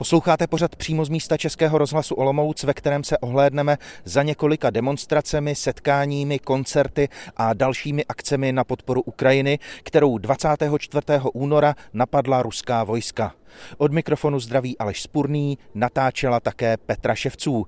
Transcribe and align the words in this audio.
Posloucháte 0.00 0.46
pořad 0.46 0.76
přímo 0.76 1.04
z 1.04 1.08
místa 1.08 1.36
Českého 1.36 1.78
rozhlasu 1.78 2.14
Olomouc, 2.14 2.62
ve 2.62 2.74
kterém 2.74 3.04
se 3.04 3.18
ohlédneme 3.18 3.78
za 4.04 4.22
několika 4.22 4.70
demonstracemi, 4.70 5.54
setkáními, 5.54 6.38
koncerty 6.38 7.08
a 7.36 7.54
dalšími 7.54 8.04
akcemi 8.04 8.52
na 8.52 8.64
podporu 8.64 9.02
Ukrajiny, 9.02 9.58
kterou 9.82 10.18
24. 10.18 11.02
února 11.34 11.74
napadla 11.92 12.42
ruská 12.42 12.84
vojska. 12.84 13.32
Od 13.78 13.92
mikrofonu 13.92 14.40
zdraví 14.40 14.78
Aleš 14.78 15.02
Spurný 15.02 15.58
natáčela 15.74 16.40
také 16.40 16.76
Petra 16.76 17.14
Ševců. 17.14 17.66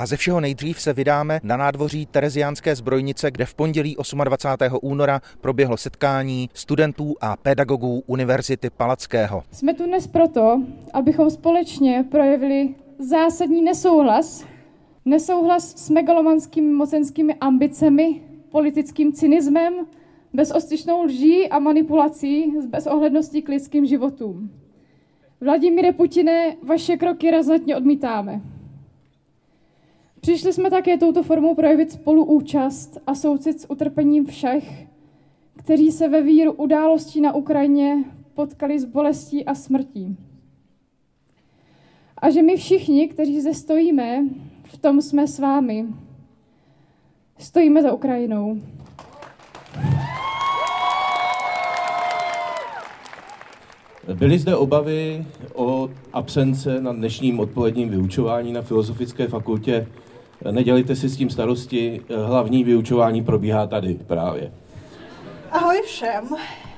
A 0.00 0.06
ze 0.06 0.16
všeho 0.16 0.40
nejdřív 0.40 0.80
se 0.80 0.92
vydáme 0.92 1.40
na 1.42 1.56
nádvoří 1.56 2.06
Tereziánské 2.06 2.76
zbrojnice, 2.76 3.30
kde 3.30 3.46
v 3.46 3.54
pondělí 3.54 3.96
28. 4.24 4.78
února 4.82 5.20
proběhlo 5.40 5.76
setkání 5.76 6.50
studentů 6.54 7.14
a 7.20 7.36
pedagogů 7.36 8.02
Univerzity 8.06 8.70
Palackého. 8.70 9.42
Jsme 9.52 9.74
tu 9.74 9.86
dnes 9.86 10.06
proto, 10.06 10.62
abychom 10.92 11.30
společně 11.30 12.04
projevili 12.10 12.74
zásadní 12.98 13.62
nesouhlas, 13.62 14.44
nesouhlas 15.04 15.74
s 15.76 15.90
megalomanskými 15.90 16.72
mocenskými 16.72 17.34
ambicemi, 17.34 18.22
politickým 18.50 19.12
cynismem, 19.12 19.74
bezostyšnou 20.32 21.02
lží 21.02 21.48
a 21.48 21.58
manipulací 21.58 22.52
s 22.60 22.66
bezohledností 22.66 23.42
k 23.42 23.48
lidským 23.48 23.86
životům. 23.86 24.50
Vladimíre 25.40 25.92
Putine, 25.92 26.56
vaše 26.62 26.96
kroky 26.96 27.30
razantně 27.30 27.76
odmítáme. 27.76 28.40
Přišli 30.20 30.52
jsme 30.52 30.70
také 30.70 30.98
touto 30.98 31.22
formou 31.22 31.54
projevit 31.54 31.92
spoluúčast 31.92 32.98
a 33.06 33.14
soucit 33.14 33.60
s 33.60 33.70
utrpením 33.70 34.26
všech, 34.26 34.86
kteří 35.56 35.92
se 35.92 36.08
ve 36.08 36.22
víru 36.22 36.52
událostí 36.52 37.20
na 37.20 37.34
Ukrajině 37.34 38.04
potkali 38.34 38.78
s 38.78 38.84
bolestí 38.84 39.44
a 39.44 39.54
smrtí. 39.54 40.16
A 42.18 42.30
že 42.30 42.42
my 42.42 42.56
všichni, 42.56 43.08
kteří 43.08 43.40
zde 43.40 43.54
stojíme, 43.54 44.24
v 44.64 44.78
tom 44.78 45.02
jsme 45.02 45.26
s 45.26 45.38
vámi. 45.38 45.86
Stojíme 47.38 47.82
za 47.82 47.92
Ukrajinou. 47.92 48.60
Byly 54.14 54.38
zde 54.38 54.56
obavy 54.56 55.26
o 55.54 55.90
absence 56.12 56.80
na 56.80 56.92
dnešním 56.92 57.40
odpoledním 57.40 57.88
vyučování 57.88 58.52
na 58.52 58.62
Filozofické 58.62 59.28
fakultě 59.28 59.86
Nedělejte 60.50 60.96
si 60.96 61.08
s 61.08 61.16
tím 61.16 61.30
starosti, 61.30 62.00
hlavní 62.26 62.64
vyučování 62.64 63.24
probíhá 63.24 63.66
tady 63.66 63.94
právě. 63.94 64.52
Ahoj 65.50 65.82
všem, 65.82 66.28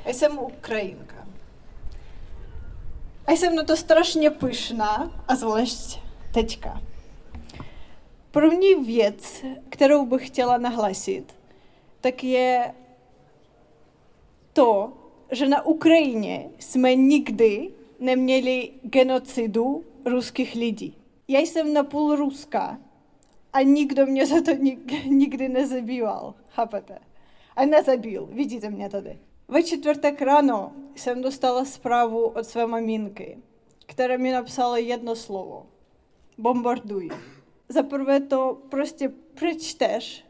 jsem 0.07 0.39
Ukrajinka. 0.39 1.27
A 3.27 3.33
jsem 3.33 3.57
na 3.57 3.63
to 3.63 3.77
strašně 3.77 4.31
pyšná, 4.31 5.13
a 5.29 5.37
zvlášť 5.37 5.99
teďka. 6.35 6.83
První 8.31 8.75
věc, 8.75 9.45
kterou 9.69 10.07
bych 10.07 10.27
chtěla 10.27 10.59
nahlasit, 10.59 11.25
tak 12.01 12.25
je 12.25 12.75
to, 14.53 14.93
že 15.33 15.49
na 15.49 15.67
Ukrajině 15.67 16.49
jsme 16.59 16.95
nikdy 16.95 17.71
neměli 18.01 18.71
genocidu 18.83 19.85
ruských 20.05 20.55
lidí. 20.55 20.95
Já 21.29 21.41
jsem 21.41 21.73
napůl 21.73 22.17
ruská, 22.17 22.79
a 23.53 23.63
nikdo 23.63 24.07
mě 24.07 24.27
za 24.27 24.43
to 24.43 24.51
nik, 24.51 25.05
nikdy 25.05 25.49
nezabýval, 25.49 26.35
chápete? 26.49 26.99
A 27.57 27.67
nezabil, 27.67 28.27
vidíte 28.27 28.71
mě 28.71 28.89
tady. 28.89 29.19
Ve 29.49 29.63
čtvrtek 29.63 30.23
ráno 30.23 30.73
jsem 30.95 31.23
dostala 31.23 31.65
zprávu 31.65 32.25
od 32.25 32.45
své 32.45 32.67
maminky, 32.67 33.39
která 33.87 34.17
mi 34.17 34.33
napsala 34.33 34.79
jedno 34.79 35.17
slovo. 35.17 35.67
Bombarduj. 36.39 37.11
Za 37.69 37.83
prvé 37.83 38.21
to 38.21 38.63
prostě 38.69 39.13
přečteš, 39.35 40.25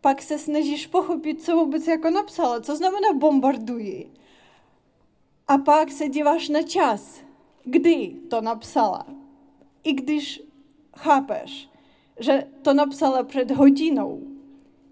pak 0.00 0.22
se 0.22 0.38
snažíš 0.38 0.86
pochopit, 0.86 1.42
co 1.42 1.56
vůbec 1.56 1.86
jako 1.86 2.10
napsala, 2.10 2.60
co 2.60 2.76
znamená 2.76 3.12
bombarduj. 3.12 4.06
A 5.48 5.58
pak 5.58 5.92
se 5.92 6.08
díváš 6.08 6.48
na 6.48 6.62
čas, 6.62 7.20
kdy 7.64 8.16
to 8.30 8.40
napsala. 8.40 9.06
I 9.84 9.92
když 9.92 10.42
chápeš, 10.96 11.68
že 12.20 12.44
to 12.62 12.74
napsala 12.74 13.22
před 13.22 13.50
hodinou, 13.50 14.22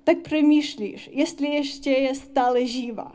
tak 0.05 0.19
přemýšlíš, 0.19 1.11
jestli 1.13 1.49
ještě 1.49 1.91
je 1.91 2.15
stále 2.15 2.67
živá. 2.67 3.13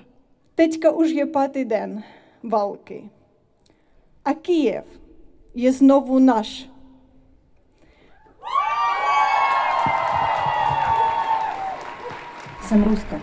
Teďka 0.55 0.91
už 0.91 1.09
je 1.09 1.25
pátý 1.25 1.65
den 1.65 2.03
války. 2.43 3.09
A 4.25 4.33
Kijev 4.33 4.85
je 5.55 5.71
znovu 5.71 6.19
náš. 6.19 6.69
Jsem 12.61 12.83
Ruska. 12.83 13.21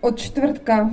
Od 0.00 0.18
čtvrtka 0.18 0.90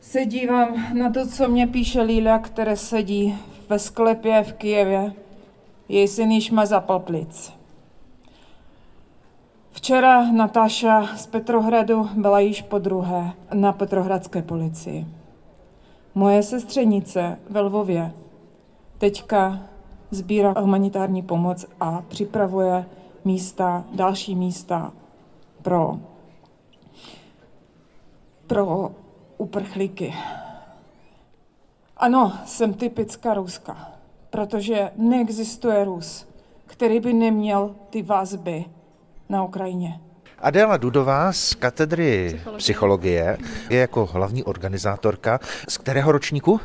se 0.00 0.24
dívám 0.24 0.98
na 0.98 1.12
to, 1.12 1.26
co 1.26 1.48
mě 1.48 1.66
píše 1.66 2.02
Líla, 2.02 2.38
které 2.38 2.76
sedí 2.76 3.38
ve 3.68 3.78
sklepě 3.78 4.42
v 4.42 4.52
Kijevě 4.52 5.12
jej 5.88 6.08
syn 6.08 6.30
již 6.30 6.50
má 6.50 6.66
zapal 6.66 7.00
plic. 7.00 7.52
Včera 9.70 10.32
Natáša 10.32 11.16
z 11.16 11.26
Petrohradu 11.26 12.08
byla 12.14 12.40
již 12.40 12.62
po 12.62 12.78
druhé 12.78 13.32
na 13.54 13.72
Petrohradské 13.72 14.42
policii. 14.42 15.06
Moje 16.14 16.42
sestřenice 16.42 17.38
ve 17.50 17.60
Lvově 17.60 18.12
teďka 18.98 19.60
sbírá 20.10 20.54
humanitární 20.60 21.22
pomoc 21.22 21.66
a 21.80 22.02
připravuje 22.08 22.86
místa, 23.24 23.84
další 23.94 24.34
místa 24.34 24.92
pro, 25.62 25.98
pro 28.46 28.90
uprchlíky. 29.38 30.14
Ano, 31.96 32.32
jsem 32.46 32.74
typická 32.74 33.34
Ruska 33.34 33.97
protože 34.30 34.90
neexistuje 34.96 35.84
Rus, 35.84 36.28
který 36.66 37.00
by 37.00 37.12
neměl 37.12 37.74
ty 37.90 38.02
vazby 38.02 38.64
na 39.28 39.44
Ukrajině. 39.44 40.00
Adéla 40.38 40.76
Dudová 40.76 41.32
z 41.32 41.54
katedry 41.54 42.26
psychologie. 42.28 42.58
psychologie 42.58 43.38
je 43.70 43.78
jako 43.80 44.06
hlavní 44.06 44.44
organizátorka. 44.44 45.40
Z 45.68 45.78
kterého 45.78 46.12
ročníku? 46.12 46.60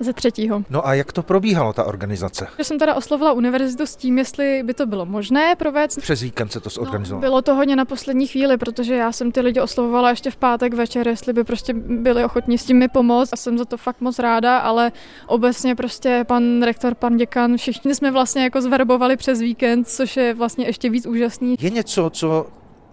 Ze 0.00 0.12
třetího. 0.12 0.62
No 0.70 0.86
a 0.86 0.94
jak 0.94 1.12
to 1.12 1.22
probíhalo, 1.22 1.72
ta 1.72 1.84
organizace? 1.84 2.46
Já 2.58 2.64
jsem 2.64 2.78
teda 2.78 2.94
oslovila 2.94 3.32
univerzitu 3.32 3.86
s 3.86 3.96
tím, 3.96 4.18
jestli 4.18 4.62
by 4.62 4.74
to 4.74 4.86
bylo 4.86 5.06
možné 5.06 5.54
provést. 5.56 6.00
Přes 6.00 6.22
víkend 6.22 6.52
se 6.52 6.60
to 6.60 6.70
zorganizovalo. 6.70 7.20
No, 7.20 7.28
bylo 7.28 7.42
to 7.42 7.54
hodně 7.54 7.76
na 7.76 7.84
poslední 7.84 8.26
chvíli, 8.26 8.56
protože 8.56 8.94
já 8.94 9.12
jsem 9.12 9.32
ty 9.32 9.40
lidi 9.40 9.60
oslovovala 9.60 10.10
ještě 10.10 10.30
v 10.30 10.36
pátek 10.36 10.74
večer, 10.74 11.08
jestli 11.08 11.32
by 11.32 11.44
prostě 11.44 11.74
byli 11.74 12.24
ochotní 12.24 12.58
s 12.58 12.64
tím 12.64 12.78
mi 12.78 12.88
pomoct 12.88 13.32
a 13.32 13.36
jsem 13.36 13.58
za 13.58 13.64
to 13.64 13.76
fakt 13.76 14.00
moc 14.00 14.18
ráda, 14.18 14.58
ale 14.58 14.92
obecně 15.26 15.74
prostě 15.74 16.24
pan 16.28 16.62
rektor, 16.62 16.94
pan 16.94 17.16
děkan, 17.16 17.56
všichni 17.56 17.94
jsme 17.94 18.10
vlastně 18.10 18.42
jako 18.42 18.60
zverbovali 18.60 19.16
přes 19.16 19.40
víkend, 19.40 19.88
což 19.88 20.16
je 20.16 20.34
vlastně 20.34 20.66
ještě 20.66 20.90
víc 20.90 21.06
úžasný. 21.06 21.56
Je 21.60 21.70
něco, 21.70 22.10
co 22.10 22.46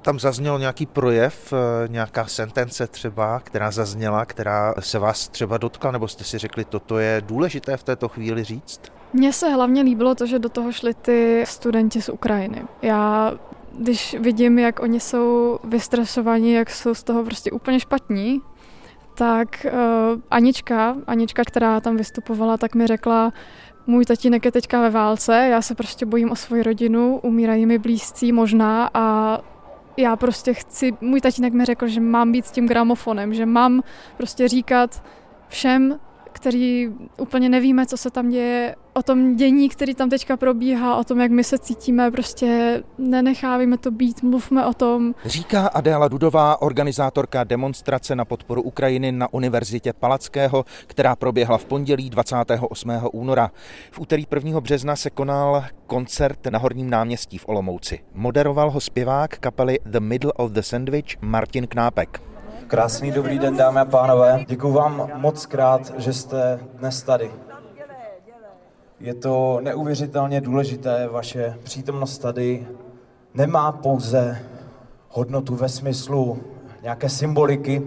tam 0.03 0.19
zazněl 0.19 0.59
nějaký 0.59 0.85
projev, 0.85 1.53
eh, 1.53 1.87
nějaká 1.87 2.25
sentence 2.25 2.87
třeba, 2.87 3.39
která 3.39 3.71
zazněla, 3.71 4.25
která 4.25 4.73
se 4.79 4.99
vás 4.99 5.27
třeba 5.27 5.57
dotkla, 5.57 5.91
nebo 5.91 6.07
jste 6.07 6.23
si 6.23 6.37
řekli, 6.37 6.65
toto 6.65 6.97
je 6.97 7.21
důležité 7.25 7.77
v 7.77 7.83
této 7.83 8.09
chvíli 8.09 8.43
říct? 8.43 8.81
Mně 9.13 9.33
se 9.33 9.49
hlavně 9.49 9.81
líbilo 9.81 10.15
to, 10.15 10.25
že 10.25 10.39
do 10.39 10.49
toho 10.49 10.71
šli 10.71 10.93
ty 10.93 11.43
studenti 11.47 12.01
z 12.01 12.09
Ukrajiny. 12.09 12.63
Já 12.81 13.33
když 13.77 14.15
vidím, 14.19 14.59
jak 14.59 14.79
oni 14.79 14.99
jsou 14.99 15.59
vystresovaní, 15.63 16.53
jak 16.53 16.69
jsou 16.69 16.93
z 16.93 17.03
toho 17.03 17.23
prostě 17.23 17.51
úplně 17.51 17.79
špatní, 17.79 18.41
tak 19.15 19.65
uh, 19.65 20.21
Anička, 20.31 20.95
Anička, 21.07 21.43
která 21.43 21.79
tam 21.79 21.97
vystupovala, 21.97 22.57
tak 22.57 22.75
mi 22.75 22.87
řekla, 22.87 23.33
můj 23.87 24.05
tatínek 24.05 24.45
je 24.45 24.51
teďka 24.51 24.81
ve 24.81 24.89
válce, 24.89 25.47
já 25.51 25.61
se 25.61 25.75
prostě 25.75 26.05
bojím 26.05 26.31
o 26.31 26.35
svoji 26.35 26.63
rodinu, 26.63 27.19
umírají 27.23 27.65
mi 27.65 27.77
blízcí 27.77 28.31
možná 28.31 28.89
a 28.93 29.37
já 29.97 30.15
prostě 30.15 30.53
chci, 30.53 30.93
můj 31.01 31.21
tatínek 31.21 31.53
mi 31.53 31.65
řekl, 31.65 31.87
že 31.87 32.01
mám 32.01 32.31
být 32.31 32.45
s 32.45 32.51
tím 32.51 32.67
gramofonem, 32.67 33.33
že 33.33 33.45
mám 33.45 33.83
prostě 34.17 34.47
říkat 34.47 35.03
všem, 35.47 35.99
který 36.31 36.89
úplně 37.17 37.49
nevíme, 37.49 37.85
co 37.85 37.97
se 37.97 38.09
tam 38.09 38.29
děje, 38.29 38.75
o 38.93 39.03
tom 39.03 39.35
dění, 39.35 39.69
který 39.69 39.95
tam 39.95 40.09
teďka 40.09 40.37
probíhá, 40.37 40.95
o 40.95 41.03
tom, 41.03 41.19
jak 41.19 41.31
my 41.31 41.43
se 41.43 41.57
cítíme, 41.57 42.11
prostě 42.11 42.83
nenechávíme 42.97 43.77
to 43.77 43.91
být, 43.91 44.23
mluvme 44.23 44.65
o 44.65 44.73
tom. 44.73 45.15
Říká 45.25 45.67
Adéla 45.67 46.07
Dudová, 46.07 46.61
organizátorka 46.61 47.43
demonstrace 47.43 48.15
na 48.15 48.25
podporu 48.25 48.61
Ukrajiny 48.61 49.11
na 49.11 49.33
Univerzitě 49.33 49.93
Palackého, 49.93 50.65
která 50.87 51.15
proběhla 51.15 51.57
v 51.57 51.65
pondělí 51.65 52.09
28. 52.09 52.91
února. 53.13 53.51
V 53.91 53.99
úterý 53.99 54.25
1. 54.35 54.61
března 54.61 54.95
se 54.95 55.09
konal 55.09 55.63
koncert 55.87 56.45
na 56.45 56.59
Horním 56.59 56.89
náměstí 56.89 57.37
v 57.37 57.47
Olomouci. 57.47 57.99
Moderoval 58.13 58.71
ho 58.71 58.81
zpěvák 58.81 59.37
kapely 59.37 59.79
The 59.85 59.99
Middle 59.99 60.33
of 60.33 60.51
the 60.51 60.61
Sandwich 60.61 61.21
Martin 61.21 61.67
Knápek. 61.67 62.21
Krásný 62.67 63.11
dobrý 63.11 63.39
den, 63.39 63.57
dámy 63.57 63.79
a 63.79 63.85
pánové. 63.85 64.45
Děkuji 64.47 64.71
vám 64.71 65.11
moc 65.15 65.45
krát, 65.45 65.93
že 65.97 66.13
jste 66.13 66.59
dnes 66.79 67.03
tady. 67.03 67.31
Je 69.03 69.13
to 69.13 69.59
neuvěřitelně 69.63 70.41
důležité, 70.41 71.07
vaše 71.07 71.57
přítomnost 71.63 72.17
tady 72.17 72.67
nemá 73.33 73.71
pouze 73.71 74.39
hodnotu 75.09 75.55
ve 75.55 75.69
smyslu 75.69 76.43
nějaké 76.81 77.09
symboliky, 77.09 77.81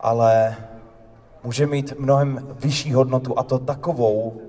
ale 0.00 0.56
může 1.44 1.66
mít 1.66 1.94
mnohem 1.98 2.56
vyšší 2.60 2.92
hodnotu 2.92 3.38
a 3.38 3.42
to 3.42 3.58
takovou, 3.58 4.40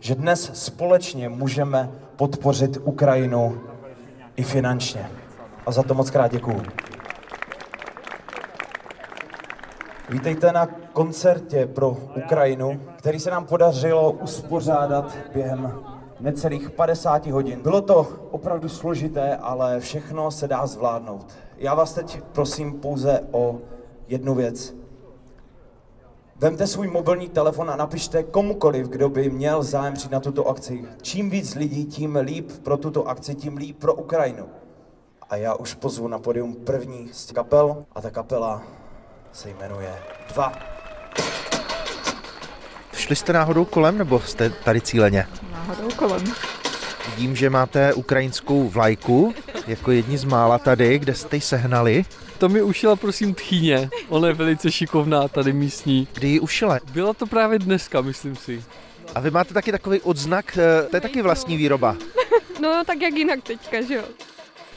že 0.00 0.14
dnes 0.14 0.50
společně 0.54 1.28
můžeme 1.28 1.90
podpořit 2.16 2.78
Ukrajinu 2.84 3.60
i 4.36 4.42
finančně. 4.42 5.10
A 5.66 5.72
za 5.72 5.82
to 5.82 5.94
moc 5.94 6.10
krát 6.10 6.32
děkuju. 6.32 6.62
Vítejte 10.10 10.52
na 10.52 10.66
koncertě 10.92 11.66
pro 11.66 11.96
Ukrajinu, 12.24 12.80
který 12.96 13.20
se 13.20 13.30
nám 13.30 13.46
podařilo 13.46 14.12
uspořádat 14.12 15.16
během 15.32 15.80
necelých 16.20 16.70
50 16.70 17.26
hodin. 17.26 17.60
Bylo 17.62 17.80
to 17.80 18.06
opravdu 18.30 18.68
složité, 18.68 19.36
ale 19.36 19.80
všechno 19.80 20.30
se 20.30 20.48
dá 20.48 20.66
zvládnout. 20.66 21.26
Já 21.58 21.74
vás 21.74 21.94
teď 21.94 22.22
prosím 22.32 22.80
pouze 22.80 23.20
o 23.30 23.58
jednu 24.08 24.34
věc. 24.34 24.74
Vemte 26.36 26.66
svůj 26.66 26.88
mobilní 26.88 27.28
telefon 27.28 27.70
a 27.70 27.76
napište 27.76 28.22
komukoliv, 28.22 28.88
kdo 28.88 29.08
by 29.08 29.30
měl 29.30 29.62
zájem 29.62 29.94
přijít 29.94 30.12
na 30.12 30.20
tuto 30.20 30.48
akci. 30.48 30.84
Čím 31.02 31.30
víc 31.30 31.54
lidí, 31.54 31.84
tím 31.84 32.16
líp 32.16 32.52
pro 32.62 32.76
tuto 32.76 33.08
akci, 33.08 33.34
tím 33.34 33.56
líp 33.56 33.78
pro 33.78 33.94
Ukrajinu. 33.94 34.46
A 35.30 35.36
já 35.36 35.54
už 35.54 35.74
pozvu 35.74 36.08
na 36.08 36.18
podium 36.18 36.54
první 36.54 37.08
z 37.12 37.32
kapel 37.32 37.84
a 37.92 38.00
ta 38.00 38.10
kapela 38.10 38.62
se 39.32 39.50
jmenuje 39.50 39.94
Dva. 40.34 40.52
Šli 42.92 43.16
jste 43.16 43.32
náhodou 43.32 43.64
kolem, 43.64 43.98
nebo 43.98 44.20
jste 44.20 44.50
tady 44.50 44.80
cíleně? 44.80 45.26
Náhodou 45.52 45.88
kolem. 45.96 46.24
Vidím, 47.10 47.36
že 47.36 47.50
máte 47.50 47.94
ukrajinskou 47.94 48.68
vlajku, 48.68 49.34
jako 49.66 49.90
jedni 49.90 50.18
z 50.18 50.24
mála 50.24 50.58
tady, 50.58 50.98
kde 50.98 51.14
jste 51.14 51.36
ji 51.36 51.40
sehnali. 51.40 52.04
To 52.38 52.48
mi 52.48 52.62
ušila 52.62 52.96
prosím 52.96 53.34
tchýně, 53.34 53.90
ona 54.08 54.28
je 54.28 54.34
velice 54.34 54.72
šikovná 54.72 55.28
tady 55.28 55.52
místní. 55.52 56.08
Kdy 56.12 56.28
ji 56.28 56.40
ušila? 56.40 56.78
Byla 56.92 57.14
to 57.14 57.26
právě 57.26 57.58
dneska, 57.58 58.00
myslím 58.00 58.36
si. 58.36 58.64
A 59.14 59.20
vy 59.20 59.30
máte 59.30 59.54
taky 59.54 59.72
takový 59.72 60.00
odznak, 60.00 60.58
eh, 60.58 60.88
to 60.90 60.96
je 60.96 61.00
taky 61.00 61.22
vlastní 61.22 61.56
výroba. 61.56 61.96
No 62.60 62.82
tak 62.86 63.00
jak 63.02 63.14
jinak 63.14 63.42
teďka, 63.42 63.82
že 63.82 63.94
jo? 63.94 64.02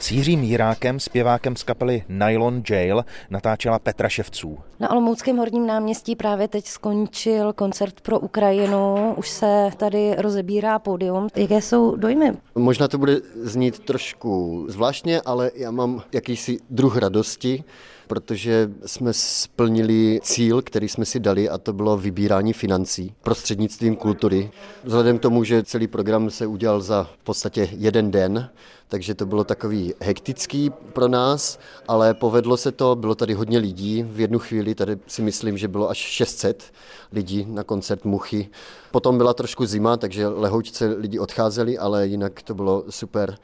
S 0.02 0.10
Jiřím 0.10 0.42
Jirákem, 0.42 1.00
zpěvákem 1.00 1.56
z 1.56 1.62
kapely 1.62 2.04
Nylon 2.08 2.62
Jail, 2.70 3.04
natáčela 3.30 3.78
Petra 3.78 4.08
Ševců. 4.08 4.58
Na 4.80 4.90
Olomouckém 4.90 5.36
horním 5.36 5.66
náměstí 5.66 6.16
právě 6.16 6.48
teď 6.48 6.66
skončil 6.66 7.52
koncert 7.52 8.00
pro 8.00 8.20
Ukrajinu. 8.20 9.14
Už 9.16 9.28
se 9.28 9.70
tady 9.76 10.14
rozebírá 10.18 10.78
pódium. 10.78 11.28
Jaké 11.36 11.60
jsou 11.60 11.96
dojmy? 11.96 12.32
Možná 12.54 12.88
to 12.88 12.98
bude 12.98 13.16
znít 13.42 13.78
trošku 13.78 14.64
zvláštně, 14.68 15.20
ale 15.20 15.50
já 15.54 15.70
mám 15.70 16.02
jakýsi 16.12 16.58
druh 16.70 16.96
radosti, 16.96 17.64
protože 18.12 18.70
jsme 18.86 19.12
splnili 19.12 20.20
cíl, 20.22 20.62
který 20.62 20.88
jsme 20.88 21.04
si 21.04 21.20
dali 21.20 21.48
a 21.48 21.58
to 21.58 21.72
bylo 21.72 21.96
vybírání 21.96 22.52
financí 22.52 23.14
prostřednictvím 23.22 23.96
kultury. 23.96 24.50
Vzhledem 24.84 25.18
k 25.18 25.22
tomu, 25.22 25.44
že 25.44 25.62
celý 25.62 25.86
program 25.86 26.30
se 26.30 26.46
udělal 26.46 26.80
za 26.80 27.04
v 27.04 27.24
podstatě 27.24 27.68
jeden 27.72 28.10
den, 28.10 28.50
takže 28.88 29.14
to 29.14 29.26
bylo 29.26 29.44
takový 29.44 29.94
hektický 30.00 30.70
pro 30.92 31.08
nás, 31.08 31.58
ale 31.88 32.14
povedlo 32.14 32.56
se 32.56 32.72
to, 32.72 32.96
bylo 32.96 33.14
tady 33.14 33.34
hodně 33.34 33.58
lidí, 33.58 34.02
v 34.02 34.20
jednu 34.20 34.38
chvíli 34.38 34.74
tady 34.74 34.98
si 35.06 35.22
myslím, 35.22 35.58
že 35.58 35.68
bylo 35.68 35.90
až 35.90 35.98
600 35.98 36.72
lidí 37.12 37.46
na 37.48 37.62
koncert 37.62 38.04
Muchy. 38.04 38.48
Potom 38.90 39.18
byla 39.18 39.34
trošku 39.34 39.66
zima, 39.66 39.96
takže 39.96 40.28
lehoučce 40.28 40.86
lidi 40.86 41.18
odcházeli, 41.18 41.78
ale 41.78 42.06
jinak 42.06 42.42
to 42.42 42.54
bylo 42.54 42.84
super. 42.90 43.36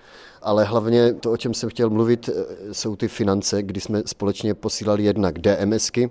Ale 0.42 0.64
hlavně 0.64 1.14
to, 1.14 1.32
o 1.32 1.36
čem 1.36 1.54
jsem 1.54 1.70
chtěl 1.70 1.90
mluvit, 1.90 2.28
eh, 2.28 2.74
jsou 2.74 2.96
ty 2.96 3.08
finance, 3.08 3.62
kdy 3.62 3.80
jsme 3.80 4.02
společně 4.06 4.54
posílali 4.54 5.04
jednak 5.04 5.38
DMSky. 5.38 6.10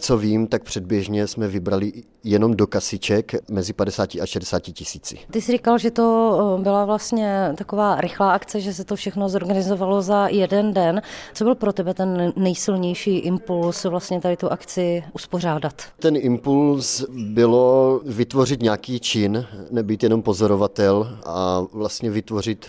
Co 0.00 0.18
vím, 0.18 0.46
tak 0.46 0.62
předběžně 0.62 1.26
jsme 1.26 1.48
vybrali 1.48 1.92
jenom 2.24 2.54
do 2.54 2.66
kasiček 2.66 3.50
mezi 3.50 3.72
50 3.72 4.10
a 4.20 4.26
60 4.26 4.60
tisíci. 4.60 5.18
Ty 5.30 5.40
jsi 5.40 5.52
říkal, 5.52 5.78
že 5.78 5.90
to 5.90 6.38
eh, 6.58 6.62
byla 6.62 6.84
vlastně 6.84 7.52
taková 7.56 8.00
rychlá 8.00 8.32
akce, 8.32 8.60
že 8.60 8.74
se 8.74 8.84
to 8.84 8.96
všechno 8.96 9.28
zorganizovalo 9.28 10.02
za 10.02 10.28
jeden 10.28 10.72
den. 10.72 11.02
Co 11.34 11.44
byl 11.44 11.54
pro 11.54 11.72
tebe 11.72 11.94
ten 11.94 12.32
nejsilnější 12.36 13.18
impuls 13.18 13.84
vlastně 13.84 14.20
tady 14.20 14.36
tu 14.36 14.52
akci 14.52 15.04
uspořádat? 15.12 15.82
Ten 15.98 16.16
impuls 16.16 17.04
bylo 17.08 18.00
vytvořit 18.04 18.62
nějaký 18.62 19.00
čin, 19.00 19.46
nebýt 19.70 20.02
jenom 20.02 20.22
pozorovatel 20.22 21.18
a 21.24 21.64
vlastně 21.72 22.10
vytvořit 22.10 22.66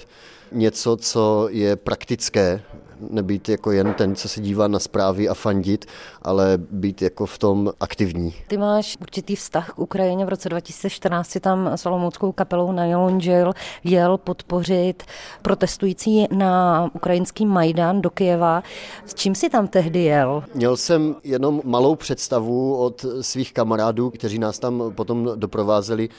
něco, 0.52 0.98
co 0.98 1.48
je 1.52 1.76
praktické, 1.76 2.62
nebýt 3.10 3.50
jako 3.50 3.72
jen 3.72 3.94
ten, 3.94 4.16
co 4.16 4.30
se 4.30 4.42
dívá 4.42 4.68
na 4.68 4.80
zprávy 4.80 5.30
a 5.30 5.34
fandit, 5.34 5.86
ale 6.22 6.58
být 6.72 7.02
jako 7.02 7.26
v 7.26 7.38
tom 7.38 7.72
aktivní. 7.80 8.34
Ty 8.48 8.58
máš 8.58 8.98
určitý 9.02 9.36
vztah 9.36 9.70
k 9.72 9.80
Ukrajině. 9.80 10.26
V 10.26 10.30
roce 10.30 10.50
2014 10.50 11.30
si 11.30 11.40
tam 11.40 11.68
s 11.68 11.86
Olomouckou 11.86 12.32
kapelou 12.32 12.72
na 12.72 12.86
Jail 12.86 13.54
jel 13.84 14.18
podpořit 14.18 15.04
protestující 15.42 16.26
na 16.32 16.90
ukrajinský 16.94 17.46
Majdan 17.46 18.02
do 18.02 18.10
Kyjeva. 18.10 18.64
S 19.06 19.14
čím 19.14 19.36
si 19.36 19.50
tam 19.50 19.68
tehdy 19.68 20.04
jel? 20.04 20.44
Měl 20.54 20.78
jsem 20.78 21.16
jenom 21.24 21.62
malou 21.64 21.96
představu 21.96 22.76
od 22.76 23.06
svých 23.22 23.54
kamarádů, 23.54 24.10
kteří 24.10 24.40
nás 24.40 24.60
tam 24.60 24.84
potom 24.96 25.30
doprovázeli 25.36 26.10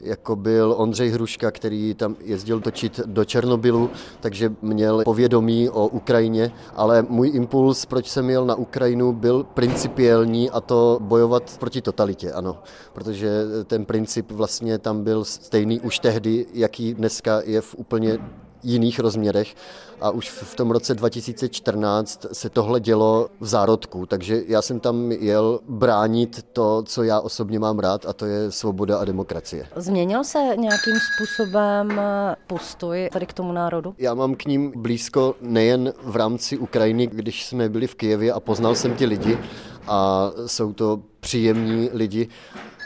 jako 0.00 0.36
byl 0.36 0.74
Ondřej 0.78 1.10
Hruška, 1.10 1.50
který 1.50 1.94
tam 1.94 2.16
jezdil 2.24 2.60
točit 2.60 3.00
do 3.06 3.24
Černobylu, 3.24 3.90
takže 4.20 4.52
měl 4.62 5.02
povědomí 5.04 5.68
o 5.68 5.86
Ukrajině, 5.86 6.52
ale 6.74 7.02
můj 7.08 7.30
impuls, 7.34 7.86
proč 7.86 8.08
jsem 8.08 8.30
jel 8.30 8.46
na 8.46 8.54
Ukrajinu, 8.54 9.12
byl 9.12 9.44
principiální 9.44 10.50
a 10.50 10.60
to 10.60 10.98
bojovat 11.00 11.56
proti 11.58 11.82
totalitě, 11.82 12.32
ano. 12.32 12.62
Protože 12.92 13.30
ten 13.64 13.84
princip 13.84 14.32
vlastně 14.32 14.78
tam 14.78 15.04
byl 15.04 15.24
stejný 15.24 15.80
už 15.80 15.98
tehdy, 15.98 16.46
jaký 16.54 16.94
dneska 16.94 17.42
je 17.44 17.60
v 17.60 17.74
úplně 17.74 18.18
jiných 18.62 18.98
rozměrech 18.98 19.54
a 20.00 20.10
už 20.10 20.30
v 20.30 20.54
tom 20.54 20.70
roce 20.70 20.94
2014 20.94 22.26
se 22.32 22.50
tohle 22.50 22.80
dělo 22.80 23.28
v 23.40 23.46
zárodku, 23.46 24.06
takže 24.06 24.42
já 24.46 24.62
jsem 24.62 24.80
tam 24.80 25.12
jel 25.12 25.60
bránit 25.68 26.42
to, 26.52 26.82
co 26.86 27.02
já 27.02 27.20
osobně 27.20 27.58
mám 27.58 27.78
rád 27.78 28.06
a 28.06 28.12
to 28.12 28.26
je 28.26 28.50
svoboda 28.50 28.98
a 28.98 29.04
demokracie. 29.04 29.66
Změnil 29.76 30.24
se 30.24 30.38
nějakým 30.56 30.94
způsobem 31.14 32.00
postoj 32.46 33.08
tady 33.12 33.26
k 33.26 33.32
tomu 33.32 33.52
národu? 33.52 33.94
Já 33.98 34.14
mám 34.14 34.34
k 34.34 34.44
ním 34.44 34.72
blízko 34.76 35.34
nejen 35.40 35.92
v 36.02 36.16
rámci 36.16 36.58
Ukrajiny, 36.58 37.06
když 37.06 37.46
jsme 37.46 37.68
byli 37.68 37.86
v 37.86 37.94
Kijevě 37.94 38.32
a 38.32 38.40
poznal 38.40 38.74
jsem 38.74 38.94
ty 38.94 39.06
lidi 39.06 39.38
a 39.86 40.30
jsou 40.46 40.72
to 40.72 41.02
příjemní 41.20 41.90
lidi, 41.92 42.28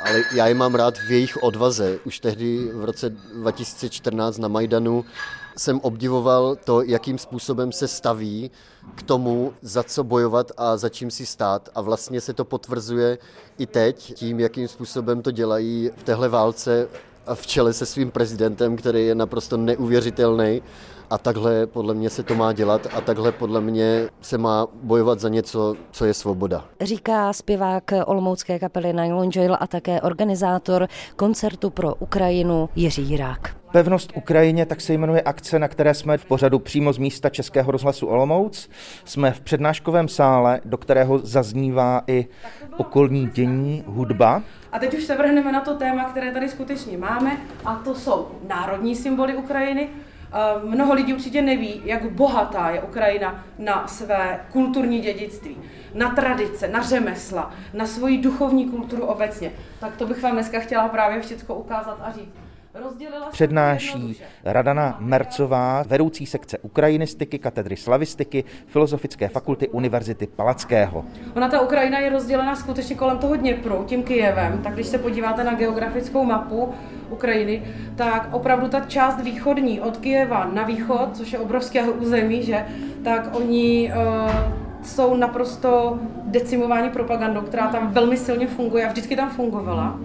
ale 0.05 0.23
já 0.35 0.47
je 0.47 0.55
mám 0.55 0.75
rád 0.75 0.95
v 0.99 1.11
jejich 1.11 1.43
odvaze. 1.43 1.99
Už 2.05 2.21
tehdy 2.21 2.71
v 2.75 2.85
roce 2.85 3.11
2014 3.11 4.39
na 4.39 4.49
Majdanu 4.49 5.05
jsem 5.57 5.81
obdivoval 5.81 6.57
to, 6.65 6.83
jakým 6.83 7.19
způsobem 7.19 7.73
se 7.73 7.89
staví 7.89 8.51
k 8.95 9.03
tomu, 9.03 9.53
za 9.63 9.83
co 9.83 10.05
bojovat 10.05 10.53
a 10.57 10.77
za 10.77 10.89
čím 10.89 11.11
si 11.11 11.27
stát. 11.27 11.69
A 11.75 11.81
vlastně 11.81 12.21
se 12.21 12.33
to 12.33 12.45
potvrzuje 12.45 13.19
i 13.59 13.67
teď 13.67 14.15
tím, 14.15 14.41
jakým 14.41 14.69
způsobem 14.69 15.23
to 15.23 15.31
dělají 15.31 15.91
v 15.97 16.03
téhle 16.03 16.29
válce 16.29 16.89
a 17.27 17.35
v 17.35 17.47
čele 17.47 17.73
se 17.73 17.87
svým 17.87 18.11
prezidentem, 18.11 18.77
který 18.77 19.07
je 19.07 19.15
naprosto 19.15 19.57
neuvěřitelný. 19.57 20.63
A 21.11 21.19
takhle 21.19 21.67
podle 21.67 21.95
mě 21.95 22.11
se 22.11 22.23
to 22.23 22.35
má 22.35 22.53
dělat 22.53 22.87
a 22.95 23.01
takhle 23.01 23.33
podle 23.33 23.61
mě 23.61 24.09
se 24.21 24.39
má 24.39 24.67
bojovat 24.83 25.21
za 25.21 25.29
něco, 25.29 25.77
co 25.91 26.05
je 26.05 26.15
svoboda. 26.15 26.65
Říká 26.81 27.33
zpěvák 27.33 27.93
Olomoucké 28.07 28.59
kapely 28.59 28.93
Nylon 28.93 29.31
Jail 29.37 29.57
a 29.61 29.67
také 29.67 30.01
organizátor 30.01 30.89
koncertu 31.17 31.71
pro 31.71 31.95
Ukrajinu 31.95 32.69
Jiří 32.77 33.03
Jirák. 33.03 33.64
Pevnost 33.75 34.13
Ukrajině, 34.15 34.67
tak 34.67 34.81
se 34.81 34.93
jmenuje 34.93 35.23
akce, 35.23 35.59
na 35.59 35.69
které 35.69 35.95
jsme 35.95 36.19
v 36.19 36.25
pořadu 36.25 36.59
přímo 36.59 36.93
z 36.93 36.99
místa 36.99 37.29
Českého 37.29 37.73
rozhlasu 37.73 38.07
Olomouc. 38.07 38.71
Jsme 39.05 39.33
v 39.33 39.41
přednáškovém 39.41 40.09
sále, 40.09 40.61
do 40.65 40.77
kterého 40.77 41.19
zaznívá 41.19 42.03
i 42.07 42.27
okolní 42.77 43.27
dění, 43.27 43.85
hudba. 43.87 44.43
A 44.73 44.79
teď 44.79 44.95
už 44.95 45.05
se 45.05 45.17
vrhneme 45.17 45.53
na 45.53 45.61
to 45.61 45.75
téma, 45.75 46.05
které 46.05 46.33
tady 46.33 46.49
skutečně 46.49 46.99
máme, 46.99 47.37
a 47.65 47.75
to 47.75 47.95
jsou 47.95 48.29
národní 48.49 48.97
symboly 48.97 49.37
Ukrajiny. 49.37 49.89
Mnoho 50.65 50.95
lidí 50.95 51.15
určitě 51.15 51.43
neví, 51.43 51.83
jak 51.85 52.11
bohatá 52.13 52.71
je 52.71 52.83
Ukrajina 52.83 53.45
na 53.59 53.87
své 53.87 54.41
kulturní 54.53 55.01
dědictví, 55.01 55.57
na 55.95 56.11
tradice, 56.11 56.69
na 56.69 56.83
řemesla, 56.83 57.51
na 57.73 57.87
svoji 57.87 58.19
duchovní 58.19 58.71
kulturu 58.71 59.05
obecně. 59.05 59.53
Tak 59.81 59.97
to 59.97 60.07
bych 60.07 60.23
vám 60.23 60.33
dneska 60.33 60.61
chtěla 60.61 60.89
právě 60.89 61.21
všechno 61.21 61.55
ukázat 61.55 61.99
a 62.03 62.13
říct. 62.13 62.44
Přednáší 63.31 64.21
Radana 64.45 64.97
Mercová, 65.01 65.83
vedoucí 65.87 66.27
sekce 66.27 66.59
ukrajinistiky, 66.59 67.39
katedry 67.39 67.77
slavistiky, 67.77 68.45
Filozofické 68.67 69.29
fakulty 69.29 69.69
Univerzity 69.69 70.27
Palackého. 70.27 71.05
Ona 71.37 71.49
ta 71.49 71.61
Ukrajina 71.61 71.99
je 71.99 72.11
rozdělena 72.11 72.57
skutečně 72.57 72.97
kolem 72.97 73.19
toho 73.19 73.37
Dněpru, 73.37 73.85
tím 73.87 74.03
Kijevem, 74.03 74.61
tak 74.63 74.75
když 74.75 74.87
se 74.87 74.99
podíváte 74.99 75.45
na 75.45 75.55
geografickou 75.55 76.25
mapu 76.25 76.75
Ukrajiny, 77.11 77.63
tak 77.97 78.29
opravdu 78.33 78.69
ta 78.69 78.81
část 78.81 79.21
východní 79.21 79.81
od 79.81 79.97
Kijeva 79.97 80.51
na 80.53 80.63
východ, 80.63 81.17
což 81.17 81.33
je 81.33 81.39
obrovské 81.39 81.83
území, 81.83 82.43
že, 82.43 82.67
tak 83.05 83.37
oni 83.37 83.93
uh, 83.93 84.31
jsou 84.83 85.17
naprosto 85.17 85.99
decimováni 86.25 86.91
propagandou, 86.91 87.41
která 87.41 87.67
tam 87.67 87.93
velmi 87.93 88.17
silně 88.17 88.47
funguje 88.47 88.87
a 88.87 88.91
vždycky 88.91 89.17
tam 89.17 89.31
fungovala. 89.31 89.99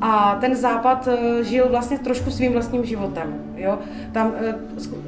A 0.00 0.38
ten 0.40 0.54
západ 0.54 1.08
eh, 1.08 1.44
žil 1.44 1.66
vlastně 1.70 1.98
trošku 1.98 2.30
svým 2.30 2.52
vlastním 2.52 2.84
životem. 2.84 3.34
Jo? 3.56 3.78
Tam 4.12 4.32
eh, 4.36 4.54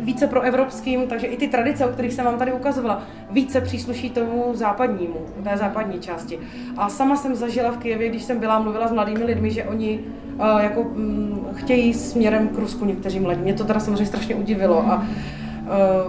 více 0.01 0.27
pro 0.27 0.41
evropským, 0.41 1.07
takže 1.07 1.27
i 1.27 1.37
ty 1.37 1.49
tradice, 1.49 1.87
o 1.87 1.89
kterých 1.89 2.13
jsem 2.13 2.25
vám 2.25 2.39
tady 2.39 2.53
ukazovala, 2.53 3.03
více 3.31 3.61
přísluší 3.61 4.11
tomu 4.11 4.51
západnímu, 4.55 5.27
té 5.45 5.57
západní 5.57 6.01
části. 6.01 6.39
A 6.77 6.89
sama 6.89 7.17
jsem 7.17 7.35
zažila 7.35 7.71
v 7.71 7.77
Kijevě, 7.77 8.09
když 8.09 8.23
jsem 8.23 8.39
byla, 8.39 8.59
mluvila 8.59 8.89
s 8.89 8.93
mladými 8.93 9.25
lidmi, 9.25 9.51
že 9.51 9.65
oni 9.65 10.01
uh, 10.35 10.61
jako 10.61 10.81
um, 10.81 11.47
chtějí 11.55 11.95
směrem 11.95 12.49
k 12.49 12.59
Rusku 12.59 12.85
někteří 12.85 13.21
mladí. 13.21 13.41
Mě 13.41 13.55
to 13.55 13.65
teda 13.65 13.81
samozřejmě 13.81 14.07
strašně 14.07 14.35
udivilo. 14.35 14.87
A 14.87 15.07
Eh, 15.07 15.36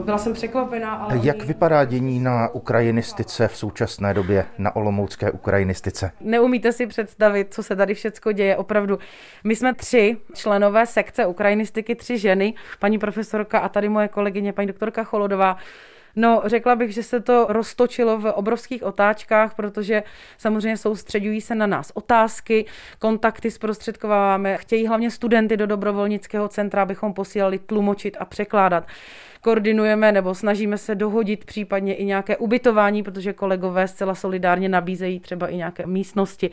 byla 0.04 0.18
jsem 0.18 0.34
překvapená. 0.34 0.94
Ale 0.94 1.20
Jak 1.24 1.44
vypadá 1.44 1.86
dění 1.86 2.20
na 2.20 2.50
ukrajinistice 2.50 3.48
v 3.48 3.58
současné 3.58 4.14
době, 4.14 4.46
na 4.58 4.76
olomoucké 4.76 5.32
ukrajinistice? 5.32 6.12
Neumíte 6.22 6.72
si 6.72 6.88
představit, 6.88 7.54
co 7.54 7.64
se 7.64 7.76
tady 7.76 7.94
všechno 7.94 8.32
děje. 8.32 8.58
Opravdu, 8.58 9.00
my 9.44 9.56
jsme 9.56 9.74
tři 9.74 10.18
členové 10.34 10.86
sekce 10.86 11.26
ukrajinistiky, 11.26 11.96
tři 11.96 12.18
ženy, 12.18 12.54
paní 12.80 13.00
profesorka 13.00 13.60
a 13.60 13.70
tady 13.70 13.90
moje 13.90 14.08
kolegyně, 14.08 14.54
paní 14.54 14.68
doktorka 14.68 15.04
Cholodová. 15.04 15.58
No, 16.20 16.42
řekla 16.46 16.76
bych, 16.76 16.94
že 16.94 17.04
se 17.04 17.20
to 17.20 17.46
roztočilo 17.50 18.18
v 18.18 18.32
obrovských 18.32 18.84
otáčkách, 18.84 19.56
protože 19.56 20.04
samozřejmě 20.38 20.78
soustředují 20.78 21.42
se 21.42 21.56
na 21.56 21.68
nás 21.68 21.92
otázky, 21.94 22.66
kontakty 23.00 23.52
zprostředkováváme, 23.52 24.58
chtějí 24.58 24.88
hlavně 24.88 25.12
studenty 25.12 25.58
do 25.58 25.68
dobrovolnického 25.68 26.48
centra, 26.48 26.82
abychom 26.82 27.14
posílali 27.14 27.60
tlumočit 27.60 28.18
a 28.20 28.26
překládat 28.26 28.88
koordinujeme 29.48 30.12
nebo 30.12 30.36
snažíme 30.36 30.77
se 30.77 30.96
dohodit 30.96 31.46
případně 31.46 31.96
i 31.96 32.06
nějaké 32.06 32.38
ubytování, 32.38 33.04
protože 33.04 33.34
kolegové 33.34 33.88
zcela 33.88 34.16
solidárně 34.16 34.70
nabízejí 34.70 35.20
třeba 35.20 35.48
i 35.48 35.58
nějaké 35.58 35.86
místnosti. 35.86 36.50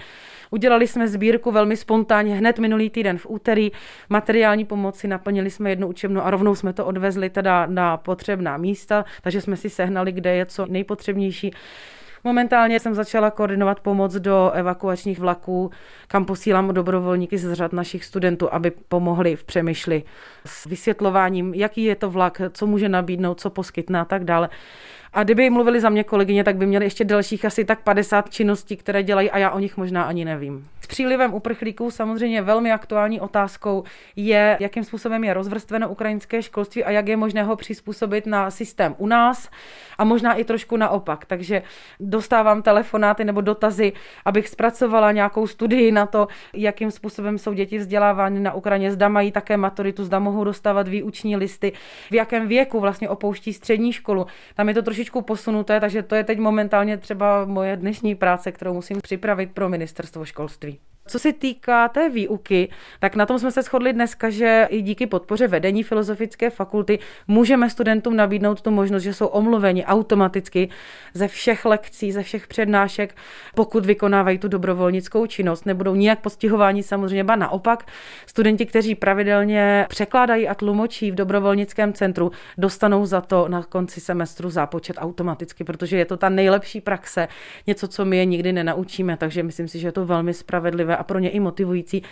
Udělali 0.50 0.86
jsme 0.86 1.08
sbírku 1.08 1.50
velmi 1.50 1.76
spontánně 1.76 2.34
hned 2.34 2.58
minulý 2.58 2.90
týden 2.90 3.18
v 3.18 3.26
úterý. 3.28 3.70
Materiální 4.08 4.64
pomoci 4.64 5.08
naplnili 5.08 5.50
jsme 5.50 5.70
jednu 5.70 5.88
učebnu 5.88 6.26
a 6.26 6.30
rovnou 6.30 6.54
jsme 6.54 6.72
to 6.72 6.86
odvezli 6.86 7.30
teda 7.30 7.66
na 7.66 7.96
potřebná 7.96 8.56
místa, 8.56 9.04
takže 9.22 9.40
jsme 9.40 9.56
si 9.56 9.70
sehnali, 9.70 10.12
kde 10.12 10.34
je 10.34 10.46
co 10.46 10.66
nejpotřebnější. 10.66 11.50
Momentálně 12.26 12.80
jsem 12.80 12.94
začala 12.94 13.30
koordinovat 13.30 13.80
pomoc 13.80 14.14
do 14.14 14.50
evakuačních 14.54 15.18
vlaků, 15.18 15.70
kam 16.08 16.24
posílám 16.24 16.74
dobrovolníky 16.74 17.38
z 17.38 17.52
řad 17.52 17.72
našich 17.72 18.04
studentů, 18.04 18.54
aby 18.54 18.70
pomohli 18.70 19.36
v 19.36 19.44
přemýšli 19.44 20.02
s 20.46 20.66
vysvětlováním, 20.66 21.54
jaký 21.54 21.84
je 21.84 21.96
to 21.96 22.10
vlak, 22.10 22.40
co 22.52 22.66
může 22.66 22.88
nabídnout, 22.88 23.40
co 23.40 23.50
poskytne 23.50 24.00
a 24.00 24.04
tak 24.04 24.24
dále. 24.24 24.48
A 25.14 25.24
kdyby 25.24 25.50
mluvili 25.50 25.80
za 25.80 25.88
mě 25.88 26.04
kolegyně, 26.04 26.44
tak 26.44 26.56
by 26.56 26.66
měli 26.66 26.86
ještě 26.86 27.04
dalších 27.04 27.44
asi 27.44 27.64
tak 27.64 27.82
50 27.82 28.30
činností, 28.30 28.76
které 28.76 29.02
dělají 29.02 29.30
a 29.30 29.38
já 29.38 29.50
o 29.50 29.58
nich 29.58 29.76
možná 29.76 30.02
ani 30.02 30.24
nevím. 30.24 30.68
S 30.80 30.86
přílivem 30.86 31.34
uprchlíků 31.34 31.90
samozřejmě 31.90 32.42
velmi 32.42 32.72
aktuální 32.72 33.20
otázkou 33.20 33.84
je, 34.16 34.56
jakým 34.60 34.84
způsobem 34.84 35.24
je 35.24 35.34
rozvrstveno 35.34 35.88
ukrajinské 35.88 36.42
školství 36.42 36.84
a 36.84 36.90
jak 36.90 37.08
je 37.08 37.16
možné 37.16 37.42
ho 37.42 37.56
přizpůsobit 37.56 38.26
na 38.26 38.50
systém 38.50 38.94
u 38.98 39.06
nás 39.06 39.50
a 39.98 40.04
možná 40.04 40.34
i 40.34 40.44
trošku 40.44 40.76
naopak. 40.76 41.24
Takže 41.24 41.62
dostávám 42.00 42.62
telefonáty 42.62 43.24
nebo 43.24 43.40
dotazy, 43.40 43.92
abych 44.24 44.48
zpracovala 44.48 45.12
nějakou 45.12 45.46
studii 45.46 45.92
na 45.92 46.06
to, 46.06 46.28
jakým 46.52 46.90
způsobem 46.90 47.38
jsou 47.38 47.52
děti 47.52 47.78
vzdělávány 47.78 48.40
na 48.40 48.54
Ukrajině, 48.54 48.92
zda 48.92 49.08
mají 49.08 49.32
také 49.32 49.56
maturitu, 49.56 50.04
zda 50.04 50.18
mohou 50.18 50.44
dostávat 50.44 50.88
výuční 50.88 51.36
listy, 51.36 51.72
v 52.10 52.14
jakém 52.14 52.48
věku 52.48 52.80
vlastně 52.80 53.08
opouští 53.08 53.52
střední 53.52 53.92
školu. 53.92 54.26
Tam 54.54 54.68
je 54.68 54.74
to 54.74 54.82
trošičku 55.04 55.22
posunuté, 55.22 55.80
takže 55.80 56.02
to 56.02 56.14
je 56.14 56.24
teď 56.24 56.38
momentálně 56.38 56.96
třeba 56.96 57.44
moje 57.44 57.76
dnešní 57.76 58.14
práce, 58.14 58.52
kterou 58.52 58.74
musím 58.74 59.00
připravit 59.02 59.52
pro 59.52 59.68
ministerstvo 59.68 60.24
školství. 60.24 60.78
Co 61.06 61.18
se 61.18 61.32
týká 61.32 61.88
té 61.88 62.08
výuky, 62.08 62.68
tak 63.00 63.16
na 63.16 63.26
tom 63.26 63.38
jsme 63.38 63.50
se 63.50 63.62
shodli 63.62 63.92
dneska, 63.92 64.30
že 64.30 64.66
i 64.70 64.82
díky 64.82 65.06
podpoře 65.06 65.48
vedení 65.48 65.82
Filozofické 65.82 66.50
fakulty 66.50 66.98
můžeme 67.28 67.70
studentům 67.70 68.16
nabídnout 68.16 68.60
tu 68.60 68.70
možnost, 68.70 69.02
že 69.02 69.14
jsou 69.14 69.26
omluveni 69.26 69.84
automaticky 69.84 70.68
ze 71.14 71.28
všech 71.28 71.64
lekcí, 71.64 72.12
ze 72.12 72.22
všech 72.22 72.46
přednášek, 72.46 73.16
pokud 73.54 73.86
vykonávají 73.86 74.38
tu 74.38 74.48
dobrovolnickou 74.48 75.26
činnost. 75.26 75.66
Nebudou 75.66 75.94
nijak 75.94 76.20
postihováni 76.20 76.82
samozřejmě, 76.82 77.24
ba 77.24 77.36
naopak. 77.36 77.86
Studenti, 78.26 78.66
kteří 78.66 78.94
pravidelně 78.94 79.86
překládají 79.88 80.48
a 80.48 80.54
tlumočí 80.54 81.10
v 81.10 81.14
dobrovolnickém 81.14 81.92
centru, 81.92 82.32
dostanou 82.58 83.06
za 83.06 83.20
to 83.20 83.48
na 83.48 83.62
konci 83.62 84.00
semestru 84.00 84.50
zápočet 84.50 84.96
automaticky, 85.00 85.64
protože 85.64 85.96
je 85.96 86.04
to 86.04 86.16
ta 86.16 86.28
nejlepší 86.28 86.80
praxe, 86.80 87.28
něco, 87.66 87.88
co 87.88 88.04
my 88.04 88.16
je 88.16 88.24
nikdy 88.24 88.52
nenaučíme, 88.52 89.16
takže 89.16 89.42
myslím 89.42 89.68
si, 89.68 89.78
že 89.78 89.88
je 89.88 89.92
to 89.92 90.06
velmi 90.06 90.34
spravedlivé 90.34 90.93
zajímavé 90.94 90.96
a 90.96 91.04
pro 91.04 91.18
ně 91.18 91.30
i 91.30 91.40
motivující, 91.40 92.02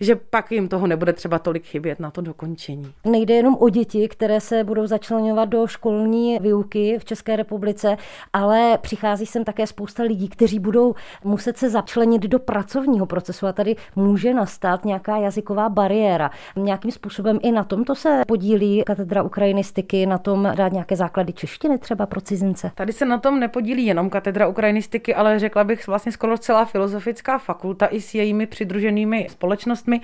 že 0.00 0.16
pak 0.16 0.52
jim 0.52 0.68
toho 0.68 0.86
nebude 0.86 1.12
třeba 1.12 1.38
tolik 1.38 1.64
chybět 1.64 2.00
na 2.00 2.10
to 2.10 2.20
dokončení. 2.20 2.92
Nejde 3.04 3.34
jenom 3.34 3.56
o 3.60 3.68
děti, 3.68 4.08
které 4.08 4.40
se 4.40 4.64
budou 4.64 4.86
začlenovat 4.86 5.48
do 5.48 5.66
školní 5.66 6.38
výuky 6.40 6.98
v 6.98 7.04
České 7.04 7.36
republice, 7.36 7.96
ale 8.32 8.78
přichází 8.78 9.26
sem 9.26 9.44
také 9.44 9.66
spousta 9.66 10.02
lidí, 10.02 10.28
kteří 10.28 10.58
budou 10.58 10.94
muset 11.24 11.58
se 11.58 11.70
začlenit 11.70 12.22
do 12.22 12.38
pracovního 12.38 13.06
procesu 13.06 13.46
a 13.46 13.52
tady 13.52 13.76
může 13.96 14.34
nastat 14.34 14.84
nějaká 14.84 15.16
jazyková 15.16 15.68
bariéra. 15.68 16.30
Nějakým 16.56 16.90
způsobem 16.90 17.38
i 17.42 17.52
na 17.52 17.64
tomto 17.64 17.94
se 17.94 18.22
podílí 18.26 18.82
katedra 18.86 19.22
ukrajinistiky, 19.22 20.06
na 20.06 20.18
tom 20.18 20.52
dát 20.54 20.72
nějaké 20.72 20.96
základy 20.96 21.32
češtiny 21.32 21.78
třeba 21.78 22.06
pro 22.06 22.20
cizince. 22.20 22.70
Tady 22.74 22.92
se 22.92 23.04
na 23.04 23.18
tom 23.18 23.40
nepodílí 23.40 23.86
jenom 23.86 24.10
katedra 24.10 24.48
ukrajinistiky, 24.48 25.14
ale 25.14 25.38
řekla 25.38 25.64
bych 25.64 25.86
vlastně 25.86 26.12
skoro 26.12 26.38
celá 26.38 26.64
filozofická 26.64 27.38
fakulta 27.38 27.86
i 27.86 28.00
s 28.00 28.14
její 28.14 28.31
jejími 28.32 28.46
přidruženými 28.46 29.26
společnostmi. 29.30 30.00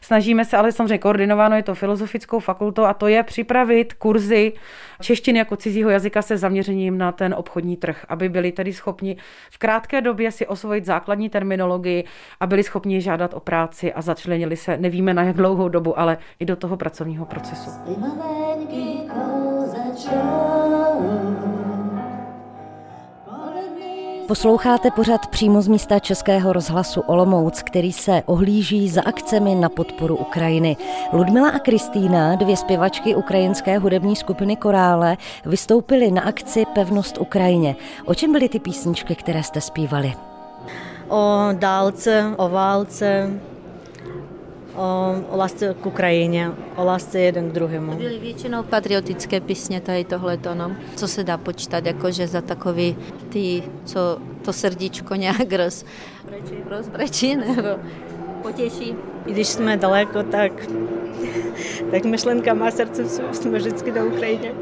Snažíme 0.00 0.44
se, 0.44 0.56
ale 0.56 0.72
samozřejmě 0.72 0.98
koordinováno 0.98 1.56
je 1.56 1.62
to 1.62 1.74
filozofickou 1.74 2.38
fakultou 2.38 2.84
a 2.84 2.94
to 2.94 3.06
je 3.06 3.22
připravit 3.22 3.92
kurzy 3.92 4.52
češtiny 5.00 5.38
jako 5.38 5.56
cizího 5.56 5.90
jazyka 5.90 6.22
se 6.22 6.36
zaměřením 6.36 6.98
na 6.98 7.12
ten 7.12 7.34
obchodní 7.34 7.76
trh, 7.76 8.06
aby 8.08 8.28
byli 8.28 8.52
tedy 8.52 8.72
schopni 8.72 9.16
v 9.50 9.58
krátké 9.58 10.00
době 10.00 10.32
si 10.32 10.46
osvojit 10.46 10.84
základní 10.84 11.30
terminologii 11.30 12.04
a 12.40 12.46
byli 12.46 12.62
schopni 12.62 13.00
žádat 13.00 13.34
o 13.34 13.40
práci 13.40 13.92
a 13.92 14.02
začlenili 14.02 14.56
se, 14.56 14.76
nevíme 14.76 15.14
na 15.14 15.22
jak 15.22 15.36
dlouhou 15.36 15.68
dobu, 15.68 15.98
ale 15.98 16.18
i 16.40 16.44
do 16.44 16.56
toho 16.56 16.76
pracovního 16.76 17.26
procesu. 17.26 17.70
Posloucháte 24.28 24.90
pořad 24.90 25.26
přímo 25.26 25.62
z 25.62 25.68
místa 25.68 25.98
Českého 25.98 26.52
rozhlasu 26.52 27.00
Olomouc, 27.00 27.62
který 27.62 27.92
se 27.92 28.22
ohlíží 28.26 28.88
za 28.88 29.02
akcemi 29.02 29.54
na 29.54 29.68
podporu 29.68 30.16
Ukrajiny. 30.16 30.76
Ludmila 31.12 31.48
a 31.48 31.58
Kristýna, 31.58 32.36
dvě 32.36 32.56
zpěvačky 32.56 33.14
ukrajinské 33.14 33.78
hudební 33.78 34.16
skupiny 34.16 34.56
Korále, 34.56 35.16
vystoupily 35.44 36.10
na 36.10 36.22
akci 36.22 36.64
Pevnost 36.74 37.18
Ukrajině. 37.18 37.76
O 38.04 38.14
čem 38.14 38.32
byly 38.32 38.48
ty 38.48 38.58
písničky, 38.58 39.14
které 39.14 39.42
jste 39.42 39.60
zpívali? 39.60 40.12
O 41.08 41.48
dálce, 41.52 42.34
o 42.36 42.48
válce, 42.48 43.30
o, 44.78 45.14
o 45.30 45.36
lásce 45.36 45.74
k 45.80 45.86
Ukrajině, 45.86 46.50
o 46.76 46.84
lásce 46.84 47.20
jeden 47.20 47.50
k 47.50 47.52
druhému. 47.52 47.96
Byly 47.96 48.18
většinou 48.18 48.62
patriotické 48.62 49.40
písně 49.40 49.80
tady 49.80 50.04
tohleto, 50.04 50.54
no. 50.54 50.72
Co 50.96 51.08
se 51.08 51.24
dá 51.24 51.36
počítat, 51.36 51.86
jakože 51.86 52.26
za 52.26 52.40
takový 52.40 52.96
ty, 53.28 53.62
co 53.84 54.18
to 54.44 54.52
srdíčko 54.52 55.14
nějak 55.14 55.52
roz, 55.52 55.84
rozbrečí 56.70 57.36
nebo 57.36 57.68
potěší. 58.42 58.94
I 59.26 59.32
když 59.32 59.48
jsme 59.48 59.76
daleko, 59.76 60.22
tak, 60.22 60.52
tak 61.90 62.04
myšlenka 62.04 62.54
má 62.54 62.70
srdce 62.70 63.04
jsme 63.32 63.58
vždycky 63.58 63.92
do 63.92 64.06
Ukrajiny. 64.06 64.52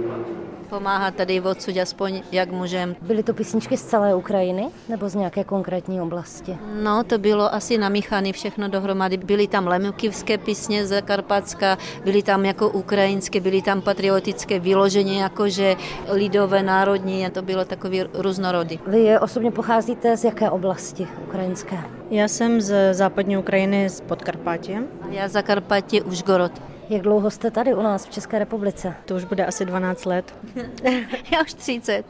Pomáhat 0.66 1.14
tady 1.14 1.40
odsud 1.40 1.76
aspoň 1.76 2.22
jak 2.32 2.50
můžeme. 2.50 2.94
Byly 3.02 3.22
to 3.22 3.34
písničky 3.34 3.76
z 3.76 3.82
celé 3.84 4.14
Ukrajiny 4.14 4.68
nebo 4.88 5.08
z 5.08 5.14
nějaké 5.14 5.44
konkrétní 5.44 6.00
oblasti? 6.00 6.58
No, 6.82 7.04
to 7.04 7.18
bylo 7.18 7.54
asi 7.54 7.78
namíchané 7.78 8.32
všechno 8.32 8.68
dohromady. 8.68 9.16
Byly 9.16 9.46
tam 9.46 9.66
lemukivské 9.66 10.38
písně 10.38 10.86
z 10.86 11.02
Karpatska, 11.02 11.78
byly 12.04 12.22
tam 12.22 12.44
jako 12.44 12.68
ukrajinské, 12.68 13.40
byly 13.40 13.62
tam 13.62 13.80
patriotické 13.80 14.58
vyloženě 14.58 15.22
jakože 15.22 15.76
lidové, 16.08 16.62
národní 16.62 17.26
a 17.26 17.30
to 17.30 17.42
bylo 17.42 17.64
takový 17.64 18.02
různorodý. 18.14 18.80
Vy 18.86 19.18
osobně 19.18 19.50
pocházíte 19.50 20.16
z 20.16 20.24
jaké 20.24 20.50
oblasti 20.50 21.08
ukrajinské? 21.26 21.78
Já 22.10 22.28
jsem 22.28 22.60
z 22.60 22.94
západní 22.94 23.36
Ukrajiny, 23.36 23.88
z 23.90 24.00
Podkarpatě. 24.00 24.82
Já 25.10 25.28
za 25.28 25.42
Karpatě 25.42 26.02
Užgorod. 26.02 26.52
Jak 26.88 27.02
dlouho 27.02 27.30
jste 27.30 27.50
tady 27.50 27.74
u 27.74 27.82
nás 27.82 28.06
v 28.06 28.10
České 28.10 28.38
republice? 28.38 28.94
To 29.04 29.14
už 29.14 29.24
bude 29.24 29.46
asi 29.46 29.64
12 29.64 30.04
let. 30.04 30.34
Já 31.32 31.42
už 31.42 31.54
30. 31.54 32.04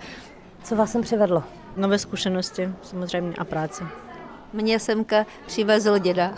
Co 0.63 0.77
vás 0.77 0.93
sem 0.93 1.03
přivedlo? 1.03 1.43
Nové 1.77 1.99
zkušenosti 1.99 2.69
samozřejmě 2.83 3.35
a 3.39 3.45
práce. 3.45 3.85
Mě 4.53 4.79
semka 4.79 5.27
přivezl 5.47 5.99
děda. 5.99 6.35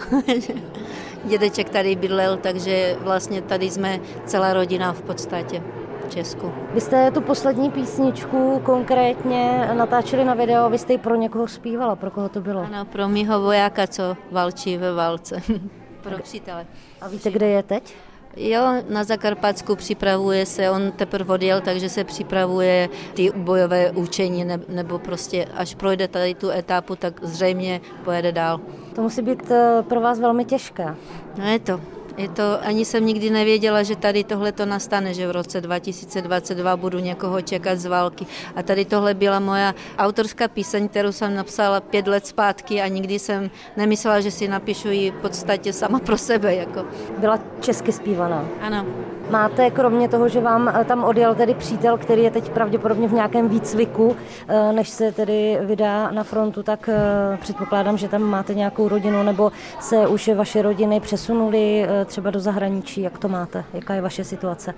Dědeček 1.25 1.71
tady 1.71 1.97
bydlel, 1.97 2.37
takže 2.37 2.97
vlastně 3.01 3.43
tady 3.43 3.71
jsme 3.71 4.01
celá 4.27 4.53
rodina 4.53 4.93
v 4.93 5.03
podstatě. 5.03 5.63
Česku. 6.09 6.53
Vy 6.75 6.81
jste 6.81 7.11
tu 7.11 7.21
poslední 7.21 7.71
písničku 7.71 8.61
konkrétně 8.65 9.71
natáčeli 9.75 10.25
na 10.25 10.35
video, 10.35 10.71
vy 10.71 10.79
jste 10.79 10.93
ji 10.93 10.99
pro 10.99 11.15
někoho 11.15 11.49
zpívala, 11.49 11.97
pro 11.97 12.11
koho 12.11 12.29
to 12.29 12.41
bylo? 12.41 12.61
Ano, 12.61 12.85
pro 12.85 13.09
mýho 13.09 13.41
vojáka, 13.41 13.87
co 13.87 14.17
valčí 14.31 14.77
ve 14.77 14.93
válce. 14.93 15.43
pro 16.03 16.19
přítele. 16.19 16.67
A 17.01 17.09
víte, 17.09 17.31
kde 17.31 17.49
je 17.49 17.63
teď? 17.63 17.95
Jo, 18.37 18.63
na 18.89 19.05
Zakarpatsku 19.05 19.77
připravuje 19.77 20.47
se, 20.47 20.71
on 20.71 20.93
teprve 20.93 21.35
odjel, 21.35 21.61
takže 21.61 21.89
se 21.89 22.05
připravuje 22.05 22.89
ty 23.15 23.31
bojové 23.37 23.91
učení, 23.91 24.45
nebo 24.69 24.99
prostě 24.99 25.45
až 25.45 25.75
projde 25.75 26.09
tady 26.09 26.35
tu 26.35 26.51
etapu, 26.51 26.97
tak 26.97 27.15
zřejmě 27.23 27.81
pojede 28.05 28.33
dál. 28.33 28.61
To 28.95 29.03
musí 29.03 29.23
být 29.23 29.51
eh, 29.51 29.83
pro 29.89 30.01
vás 30.01 30.21
velmi 30.21 30.45
těžké. 30.45 30.95
No 31.39 31.45
je 31.45 31.59
to. 31.59 31.98
Je 32.19 32.29
to, 32.29 32.59
ani 32.63 32.85
jsem 32.85 33.07
nikdy 33.07 33.31
nevěděla, 33.31 33.83
že 33.83 33.97
tady 33.97 34.25
tohle 34.25 34.53
to 34.53 34.67
nastane, 34.67 35.15
že 35.15 35.29
v 35.29 35.31
roce 35.31 35.61
2022 35.61 36.77
budu 36.77 36.99
někoho 36.99 37.43
čekat 37.43 37.79
z 37.79 37.87
války. 37.87 38.27
A 38.57 38.63
tady 38.63 38.85
tohle 38.85 39.15
byla 39.15 39.41
moja 39.41 39.75
autorská 39.99 40.49
píseň, 40.49 40.89
kterou 40.89 41.13
jsem 41.13 41.35
napsala 41.35 41.81
pět 41.81 42.07
let 42.07 42.27
zpátky 42.27 42.83
a 42.83 42.89
nikdy 42.89 43.19
jsem 43.19 43.51
nemyslela, 43.77 44.21
že 44.21 44.31
si 44.31 44.49
napíšu 44.49 44.89
ji 44.89 45.11
v 45.11 45.15
podstatě 45.15 45.73
sama 45.73 45.99
pro 45.99 46.19
sebe. 46.19 46.55
Jako. 46.55 46.87
Byla 47.19 47.39
česky 47.61 47.93
zpívaná. 47.93 48.49
Ano. 48.61 48.87
Máte 49.31 49.71
kromě 49.71 50.09
toho, 50.09 50.29
že 50.29 50.41
vám 50.41 50.69
eh, 50.69 50.85
tam 50.85 51.05
odjel 51.05 51.35
tedy 51.35 51.55
přítel, 51.55 51.99
který 51.99 52.23
je 52.23 52.31
teď 52.31 52.51
pravděpodobně 52.51 53.09
v 53.09 53.13
nějakém 53.13 53.49
výcviku, 53.49 54.17
eh, 54.49 54.73
než 54.73 54.89
se 54.89 55.13
tedy 55.13 55.59
vydá 55.61 56.11
na 56.11 56.25
frontu, 56.25 56.63
tak 56.63 56.89
eh, 56.89 57.39
předpokládám, 57.41 57.99
že 57.99 58.09
tam 58.09 58.23
máte 58.23 58.55
nějakou 58.55 58.89
rodinu, 58.89 59.23
nebo 59.23 59.53
se 59.81 60.07
už 60.07 60.29
vaše 60.29 60.63
rodiny 60.63 61.01
přesunuly 61.01 61.87
třeba 62.07 62.31
do 62.31 62.41
zahraničí. 62.41 63.01
Jak 63.01 63.19
to 63.19 63.29
máte? 63.29 63.65
Jaká 63.75 63.95
je 63.95 64.03
vaše 64.03 64.25
situace? 64.25 64.75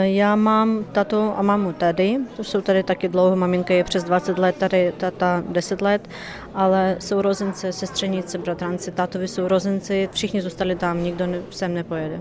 Já 0.00 0.36
mám 0.36 0.84
tato 0.92 1.34
a 1.38 1.42
mamu 1.42 1.72
tady, 1.72 2.18
to 2.36 2.44
jsou 2.44 2.60
tady 2.60 2.82
taky 2.82 3.08
dlouho, 3.08 3.36
maminka 3.36 3.74
je 3.74 3.84
přes 3.84 4.04
20 4.04 4.38
let, 4.38 4.56
tady 4.56 4.92
tata 4.96 5.42
10 5.48 5.82
let, 5.82 6.08
ale 6.54 6.96
sourozenci, 6.98 7.72
sestřenice, 7.72 8.38
bratranci, 8.38 8.90
tátovi 8.90 9.28
sourozenci, 9.28 10.08
všichni 10.12 10.42
zůstali 10.42 10.74
tam, 10.74 11.02
nikdo 11.02 11.24
sem 11.50 11.74
nepojede. 11.74 12.20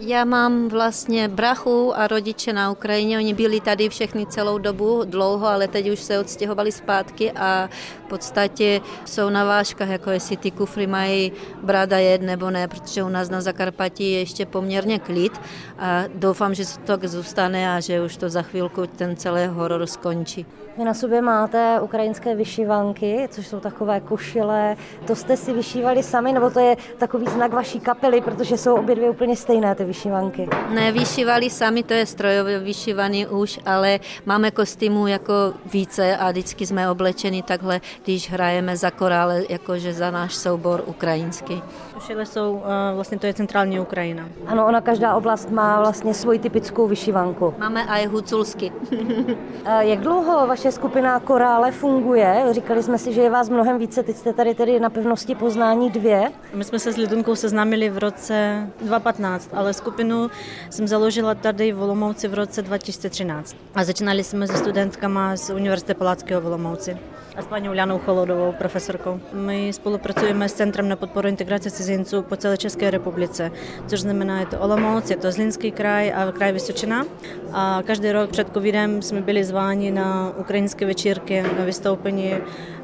Já 0.00 0.24
mám 0.24 0.68
vlastně 0.68 1.28
brachu 1.28 1.92
a 1.96 2.06
rodiče 2.06 2.52
na 2.52 2.70
Ukrajině, 2.70 3.18
oni 3.18 3.34
byli 3.34 3.60
tady 3.60 3.88
všechny 3.88 4.26
celou 4.26 4.58
dobu, 4.58 5.04
dlouho, 5.04 5.46
ale 5.46 5.68
teď 5.68 5.90
už 5.90 6.00
se 6.00 6.18
odstěhovali 6.18 6.72
zpátky 6.72 7.32
a 7.32 7.68
v 8.06 8.08
podstatě 8.08 8.80
jsou 9.04 9.30
na 9.30 9.44
vážkách, 9.44 9.88
jako 9.88 10.10
jestli 10.10 10.36
ty 10.36 10.50
kufry 10.50 10.86
mají 10.86 11.32
brada 11.62 11.98
jet 11.98 12.22
nebo 12.22 12.50
ne, 12.50 12.68
protože 12.68 13.02
u 13.02 13.08
nás 13.08 13.30
na 13.30 13.40
Zakarpatí 13.40 14.12
je 14.12 14.18
ještě 14.18 14.46
poměrně 14.46 14.98
klid 14.98 15.40
a 15.78 16.04
doufám, 16.14 16.54
že 16.54 16.64
to 16.64 16.80
tak 16.84 17.04
zůstane 17.04 17.76
a 17.76 17.80
že 17.80 18.02
už 18.02 18.16
to 18.16 18.28
za 18.28 18.42
chvilku 18.42 18.86
ten 18.86 19.16
celý 19.16 19.46
horor 19.46 19.86
skončí. 19.86 20.46
Vy 20.78 20.84
na 20.84 20.94
sobě 20.94 21.22
máte 21.22 21.80
ukrajinské 21.80 22.34
vyšivanky, 22.34 23.28
což 23.30 23.46
jsou 23.46 23.60
takové 23.60 24.00
košile. 24.00 24.76
To 25.06 25.16
jste 25.16 25.36
si 25.36 25.52
vyšívali 25.52 26.02
sami, 26.02 26.32
nebo 26.32 26.50
to 26.50 26.60
je 26.60 26.76
takový 26.98 27.26
znak 27.26 27.52
vaší 27.52 27.80
kapely, 27.80 28.20
protože 28.20 28.58
jsou 28.58 28.74
obě 28.74 28.94
dvě 28.94 29.10
úplně 29.10 29.36
stejné 29.36 29.74
ty 29.74 29.84
vyšivanky? 29.88 30.48
Ne, 30.70 30.92
vyšívali 30.92 31.50
sami, 31.50 31.82
to 31.82 31.94
je 31.94 32.06
strojově 32.06 32.58
vyšívaný 32.58 33.26
už, 33.26 33.60
ale 33.66 34.00
máme 34.26 34.50
kostýmů 34.50 35.06
jako 35.06 35.32
více 35.72 36.16
a 36.16 36.30
vždycky 36.30 36.66
jsme 36.66 36.90
oblečeni 36.90 37.42
takhle, 37.42 37.80
když 38.04 38.30
hrajeme 38.30 38.76
za 38.76 38.90
korále, 38.90 39.42
jakože 39.48 39.92
za 39.92 40.10
náš 40.10 40.34
soubor 40.34 40.82
ukrajinský. 40.86 41.62
Košile 41.94 42.26
jsou, 42.26 42.62
eh, 42.64 42.94
vlastně 42.94 43.18
to 43.18 43.26
je 43.26 43.34
centrální 43.34 43.80
Ukrajina. 43.80 44.28
Ano, 44.46 44.66
ona 44.66 44.80
každá 44.80 45.14
oblast 45.14 45.50
má 45.50 45.80
vlastně 45.80 46.14
svoji 46.14 46.38
typickou 46.38 46.86
vyšivanku. 46.86 47.54
Máme 47.58 47.84
i 47.88 48.06
huculsky. 48.06 48.72
Jak 49.80 50.00
dlouho 50.00 50.46
vaše 50.46 50.72
skupina 50.72 51.20
Korále 51.20 51.72
funguje? 51.72 52.44
Říkali 52.50 52.82
jsme 52.82 52.98
si, 52.98 53.12
že 53.12 53.20
je 53.20 53.30
vás 53.30 53.48
mnohem 53.48 53.78
více, 53.78 54.02
teď 54.02 54.16
jste 54.16 54.32
tady 54.32 54.54
tedy 54.54 54.80
na 54.80 54.90
pevnosti 54.90 55.34
Poznání 55.34 55.90
dvě. 55.90 56.32
My 56.54 56.64
jsme 56.64 56.78
se 56.78 56.92
s 56.92 56.96
Lidunkou 56.96 57.34
seznámili 57.34 57.90
v 57.90 57.98
roce 57.98 58.66
2015, 58.80 59.50
ale 59.52 59.72
skupinu 59.78 60.30
jsem 60.70 60.88
založila 60.88 61.34
tady 61.34 61.72
v 61.72 61.82
Olomouci 61.82 62.28
v 62.28 62.34
roce 62.34 62.62
2013. 62.62 63.56
A 63.74 63.84
začínali 63.84 64.24
jsme 64.24 64.46
se 64.46 64.56
studentkama 64.56 65.36
z 65.36 65.50
Univerzity 65.50 65.94
Palackého 65.94 66.40
v 66.40 66.46
Olomouci 66.46 66.96
a 67.38 67.42
s 67.42 67.46
paní 67.46 67.68
Ulianou 67.68 67.98
Cholodovou, 67.98 68.52
profesorkou. 68.52 69.20
My 69.32 69.72
spolupracujeme 69.72 70.48
s 70.48 70.52
Centrem 70.52 70.88
na 70.88 70.96
podporu 70.96 71.28
integrace 71.28 71.70
cizinců 71.70 72.22
po 72.22 72.36
celé 72.36 72.56
České 72.56 72.90
republice, 72.90 73.52
což 73.86 74.00
znamená, 74.00 74.40
je 74.40 74.46
to 74.46 74.60
Olomouc, 74.60 75.10
je 75.10 75.16
to 75.16 75.32
Zlínský 75.32 75.72
kraj 75.72 76.12
a 76.12 76.32
kraj 76.32 76.52
Vysočina. 76.52 77.06
A 77.52 77.82
každý 77.86 78.12
rok 78.12 78.30
před 78.30 78.48
covidem 78.54 79.02
jsme 79.02 79.20
byli 79.20 79.44
zváni 79.44 79.90
na 79.90 80.32
ukrajinské 80.36 80.86
večírky, 80.86 81.42
na 81.42 81.64
vystoupení, 81.64 82.34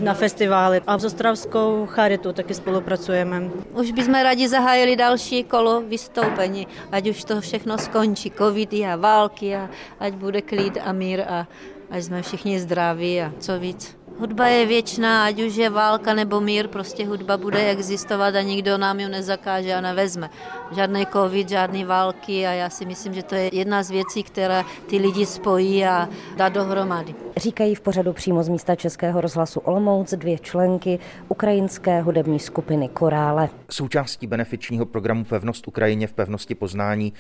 na 0.01 0.15
festivály. 0.15 0.81
A 0.87 0.99
s 0.99 1.05
Ostravskou 1.05 1.87
Charitu 1.87 2.33
taky 2.33 2.55
spolupracujeme. 2.55 3.43
Už 3.73 3.93
bychom 3.93 4.15
rádi 4.15 4.49
zahájili 4.49 4.97
další 4.97 5.45
kolo 5.45 5.81
vystoupení, 5.81 6.67
ať 6.93 7.11
už 7.11 7.25
to 7.25 7.41
všechno 7.41 7.79
skončí, 7.79 8.31
covidy 8.31 8.87
a 8.87 8.97
války 8.97 9.57
a 9.57 9.71
ať 10.01 10.15
bude 10.15 10.43
klid 10.43 10.79
a 10.85 10.93
mír 10.93 11.21
a 11.29 11.47
ať 11.91 12.03
jsme 12.03 12.23
všichni 12.23 12.61
zdraví 12.61 13.23
a 13.23 13.33
co 13.39 13.59
víc. 13.59 14.04
Hudba 14.19 14.47
je 14.47 14.67
věčná, 14.67 15.25
ať 15.25 15.41
už 15.41 15.57
je 15.57 15.71
válka 15.71 16.15
nebo 16.15 16.41
mír, 16.41 16.69
prostě 16.69 17.07
hudba 17.07 17.37
bude 17.37 17.71
existovat 17.71 18.35
a 18.35 18.43
nikdo 18.43 18.79
nám 18.79 19.01
ji 19.01 19.09
nezakáže 19.09 19.75
a 19.75 19.81
nevezme. 19.81 20.31
Žádný 20.75 21.07
covid, 21.13 21.49
žádné 21.49 21.85
války 21.85 22.47
a 22.47 22.53
já 22.53 22.71
si 22.71 22.87
myslím, 22.87 23.15
že 23.15 23.23
to 23.23 23.35
je 23.35 23.51
jedna 23.57 23.83
z 23.83 23.91
věcí, 23.91 24.23
která 24.23 24.65
ty 24.87 24.99
lidi 24.99 25.27
spojí 25.27 25.85
a 25.85 26.09
dá 26.37 26.49
dohromady. 26.49 27.15
Říkají 27.37 27.75
v 27.75 27.81
pořadu 27.81 28.13
přímo 28.13 28.43
z 28.43 28.49
místa 28.49 28.75
Českého 28.75 29.21
rozhlasu 29.21 29.61
Olomouc 29.61 30.15
dvě 30.15 30.39
členky 30.39 30.99
ukrajinské 31.29 32.01
hudební 32.01 32.39
skupiny 32.39 32.89
Korále. 32.89 33.49
Součástí 33.71 34.27
benefičního 34.27 34.87
programu 34.87 35.25
Pevnost 35.25 35.69
Ukrajině 35.69 36.07
v 36.07 36.13
pevnosti 36.13 36.55
Poznání 36.55 37.13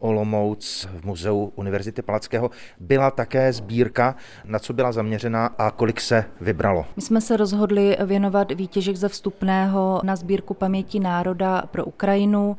Olomouc 0.00 0.88
v 0.92 1.04
muzeu 1.04 1.52
Univerzity 1.56 2.02
Palackého 2.02 2.50
byla 2.80 3.10
také 3.10 3.52
sbírka, 3.52 4.16
na 4.44 4.58
co 4.58 4.72
byla 4.72 4.92
zaměřena 4.92 5.46
a 5.46 5.70
kolik 5.70 6.00
se 6.00 6.24
vybralo. 6.40 6.86
My 6.96 7.02
jsme 7.02 7.20
se 7.20 7.36
rozhodli 7.36 7.96
věnovat 8.06 8.52
výtěžek 8.52 8.96
ze 8.96 9.08
vstupného 9.08 10.00
na 10.04 10.16
sbírku 10.16 10.54
paměti 10.54 11.00
národa 11.00 11.62
pro 11.70 11.84
Ukrajinu. 11.84 12.56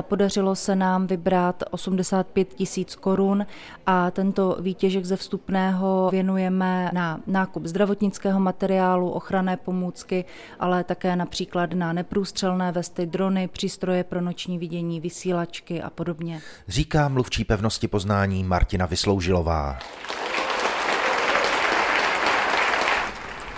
Podařilo 0.00 0.54
se 0.54 0.76
nám 0.76 1.06
vybrat 1.06 1.62
85 1.70 2.54
tisíc 2.54 2.94
korun 2.94 3.46
a 3.86 4.10
tento 4.10 4.56
výtěžek 4.60 5.04
ze 5.04 5.16
vstupného 5.16 6.08
věnujeme 6.12 6.90
na 6.92 7.20
nákup 7.26 7.66
zdravotnického 7.66 8.40
materiálu, 8.40 9.10
ochranné 9.10 9.56
pomůcky, 9.56 10.24
ale 10.60 10.84
také 10.84 11.16
například 11.16 11.72
na 11.72 11.92
neprůstřelné 11.92 12.72
vesty, 12.72 13.06
drony, 13.06 13.48
přístroje 13.48 14.04
pro 14.04 14.20
noční 14.20 14.58
vidění, 14.58 15.00
vysílačky 15.00 15.82
a 15.82 15.90
podobně. 15.90 16.40
Říká 16.68 16.83
mluvčí 17.08 17.44
pevnosti 17.44 17.88
poznání 17.88 18.44
Martina 18.44 18.86
Vysloužilová. 18.86 19.78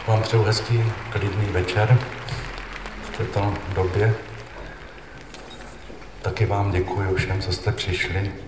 Vám 0.07 0.23
přeju 0.23 0.43
hezký, 0.43 0.83
klidný 1.11 1.47
večer 1.47 1.99
v 3.03 3.17
této 3.17 3.55
době. 3.75 4.15
Taky 6.23 6.47
vám 6.47 6.71
děkuji 6.71 7.15
všem, 7.15 7.41
co 7.41 7.53
jste 7.53 7.73
přišli. 7.73 8.46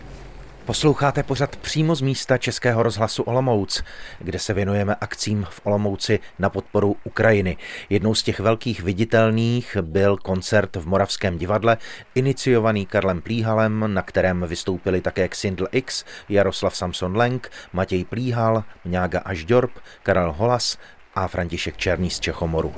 Posloucháte 0.68 1.22
pořad 1.22 1.57
přímo 1.57 1.94
z 1.94 2.00
místa 2.00 2.38
Českého 2.38 2.83
rozhlasu 2.83 3.22
Olomouc, 3.22 3.83
kde 4.18 4.38
se 4.38 4.54
věnujeme 4.54 4.96
akcím 5.00 5.46
v 5.50 5.61
Olomouci 5.64 6.20
na 6.38 6.50
podporu 6.50 6.96
Ukrajiny. 7.04 7.57
Jednou 7.90 8.14
z 8.14 8.22
těch 8.22 8.40
velkých 8.40 8.83
viditelných 8.83 9.76
byl 9.81 10.16
koncert 10.16 10.76
v 10.76 10.87
Moravském 10.87 11.38
divadle, 11.38 11.76
iniciovaný 12.14 12.87
Karlem 12.87 13.22
Plíhalem, 13.22 13.94
na 13.94 14.02
kterém 14.02 14.44
vystoupili 14.48 15.00
také 15.00 15.28
Xindl 15.28 15.66
X, 15.72 16.04
Jaroslav 16.28 16.76
Samson 16.76 17.16
Lenk, 17.16 17.50
Matěj 17.72 18.04
Plíhal, 18.04 18.64
Mňága 18.85 19.18
Ažďorb, 19.18 19.70
Karel 20.02 20.33
Holas 20.33 20.78
a 21.14 21.28
František 21.28 21.76
Černý 21.76 22.11
z 22.11 22.20
Čechomoru. 22.20 22.74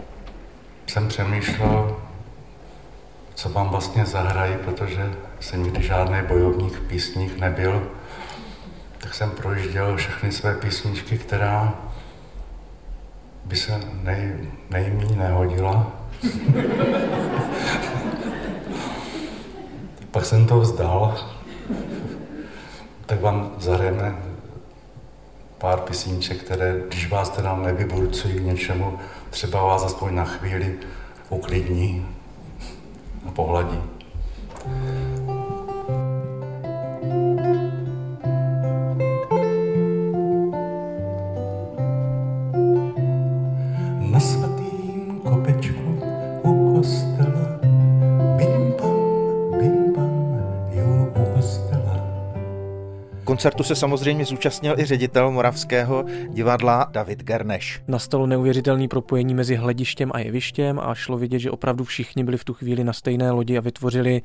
Jsem 0.87 1.09
přemýšlel, 1.09 2.03
co 3.35 3.49
vám 3.49 3.69
vlastně 3.69 4.07
zahrají, 4.07 4.57
protože 4.65 5.30
jsem 5.41 5.63
nikdy 5.63 5.83
žádný 5.83 6.19
bojovník 6.29 6.73
v 6.73 6.89
písních 6.89 7.39
nebyl, 7.39 7.91
tak 8.99 9.15
jsem 9.15 9.31
projížděl 9.31 9.97
všechny 9.97 10.33
své 10.33 10.55
písničky, 10.55 11.19
která 11.19 11.75
by 13.45 13.57
se 13.57 13.81
nej, 14.03 14.51
nejmí 14.71 15.17
nehodila. 15.17 15.93
Pak 20.11 20.25
jsem 20.25 20.47
to 20.47 20.61
vzdal, 20.61 21.19
tak 23.07 23.21
vám 23.21 23.53
zahrajeme 23.59 24.17
pár 25.59 25.81
písniček, 25.81 26.43
které, 26.43 26.75
když 26.89 27.11
vás 27.11 27.31
teda 27.31 27.57
nevyburcují 27.57 28.35
k 28.35 28.43
něčemu, 28.43 28.99
třeba 29.31 29.63
vás 29.63 29.85
aspoň 29.85 30.15
na 30.15 30.25
chvíli 30.25 30.79
uklidní 31.29 32.07
a 33.29 33.31
pohladí. 33.31 33.83
Koncertu 53.41 53.63
se 53.63 53.75
samozřejmě 53.75 54.25
zúčastnil 54.25 54.79
i 54.79 54.85
ředitel 54.85 55.31
Moravského 55.31 56.05
divadla 56.29 56.87
David 56.91 57.23
Gerneš. 57.23 57.83
Nastalo 57.89 58.27
neuvěřitelné 58.27 58.89
propojení 58.89 59.35
mezi 59.35 59.57
hledištěm 59.57 60.11
a 60.15 60.19
jevištěm 60.19 60.79
a 60.79 60.95
šlo 60.95 61.19
vidět, 61.19 61.39
že 61.39 61.51
opravdu 61.51 61.85
všichni 61.85 62.25
byli 62.25 62.37
v 62.37 62.45
tu 62.45 62.55
chvíli 62.55 62.85
na 62.85 62.93
stejné 62.93 63.31
lodi 63.31 63.59
a 63.59 63.61
vytvořili 63.61 64.23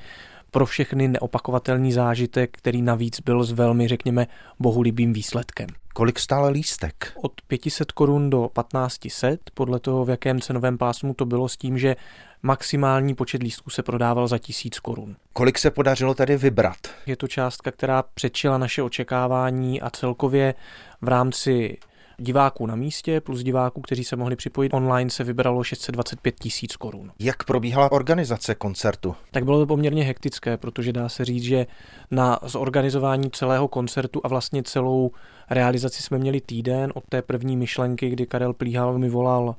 pro 0.56 0.66
všechny 0.66 1.08
neopakovatelný 1.08 1.92
zážitek, 1.92 2.58
který 2.58 2.82
navíc 2.82 3.20
byl 3.20 3.44
s 3.44 3.52
velmi, 3.52 3.88
řekněme, 3.88 4.28
bohulibým 4.60 5.14
výsledkem. 5.14 5.68
Kolik 5.94 6.20
stále 6.20 6.50
lístek? 6.50 7.14
Od 7.24 7.32
500 7.48 7.92
korun 7.92 8.30
do 8.30 8.50
1500, 8.70 9.40
podle 9.54 9.80
toho, 9.80 10.06
v 10.06 10.10
jakém 10.10 10.42
cenovém 10.42 10.78
pásmu 10.78 11.14
to 11.14 11.26
bylo 11.26 11.50
s 11.50 11.58
tím, 11.58 11.78
že 11.78 11.96
maximální 12.44 13.16
počet 13.16 13.44
lístků 13.44 13.70
se 13.70 13.84
prodával 13.84 14.28
za 14.28 14.38
1000 14.38 14.80
korun. 14.80 15.16
Kolik 15.34 15.58
se 15.58 15.72
podařilo 15.72 16.14
tady 16.14 16.38
vybrat? 16.38 16.78
Je 17.06 17.16
to 17.16 17.28
částka, 17.28 17.72
která 17.72 18.04
předčila 18.14 18.58
naše 18.58 18.82
očekávání 18.82 19.82
a 19.82 19.90
celkově 19.90 20.54
v 21.02 21.08
rámci 21.08 21.78
diváků 22.18 22.66
na 22.66 22.76
místě 22.76 23.22
plus 23.22 23.44
diváků, 23.44 23.82
kteří 23.82 24.04
se 24.04 24.16
mohli 24.16 24.36
připojit 24.36 24.74
online, 24.74 25.10
se 25.10 25.24
vybralo 25.24 25.64
625 25.64 26.36
tisíc 26.40 26.76
korun. 26.76 27.12
Jak 27.20 27.44
probíhala 27.44 27.92
organizace 27.92 28.56
koncertu? 28.56 29.16
Tak 29.32 29.46
bylo 29.46 29.60
to 29.60 29.66
poměrně 29.66 30.04
hektické, 30.04 30.58
protože 30.58 30.94
dá 30.94 31.10
se 31.10 31.26
říct, 31.26 31.44
že 31.44 31.68
na 32.12 32.40
zorganizování 32.44 33.32
celého 33.32 33.68
koncertu 33.68 34.22
a 34.24 34.28
vlastně 34.28 34.64
celou 34.64 35.12
realizaci 35.50 36.04
jsme 36.04 36.18
měli 36.18 36.42
týden 36.42 36.92
od 36.96 37.04
té 37.10 37.22
první 37.22 37.58
myšlenky, 37.58 38.10
kdy 38.10 38.26
Karel 38.26 38.54
Plíhal 38.54 38.98
mi 38.98 39.10
volal 39.10 39.56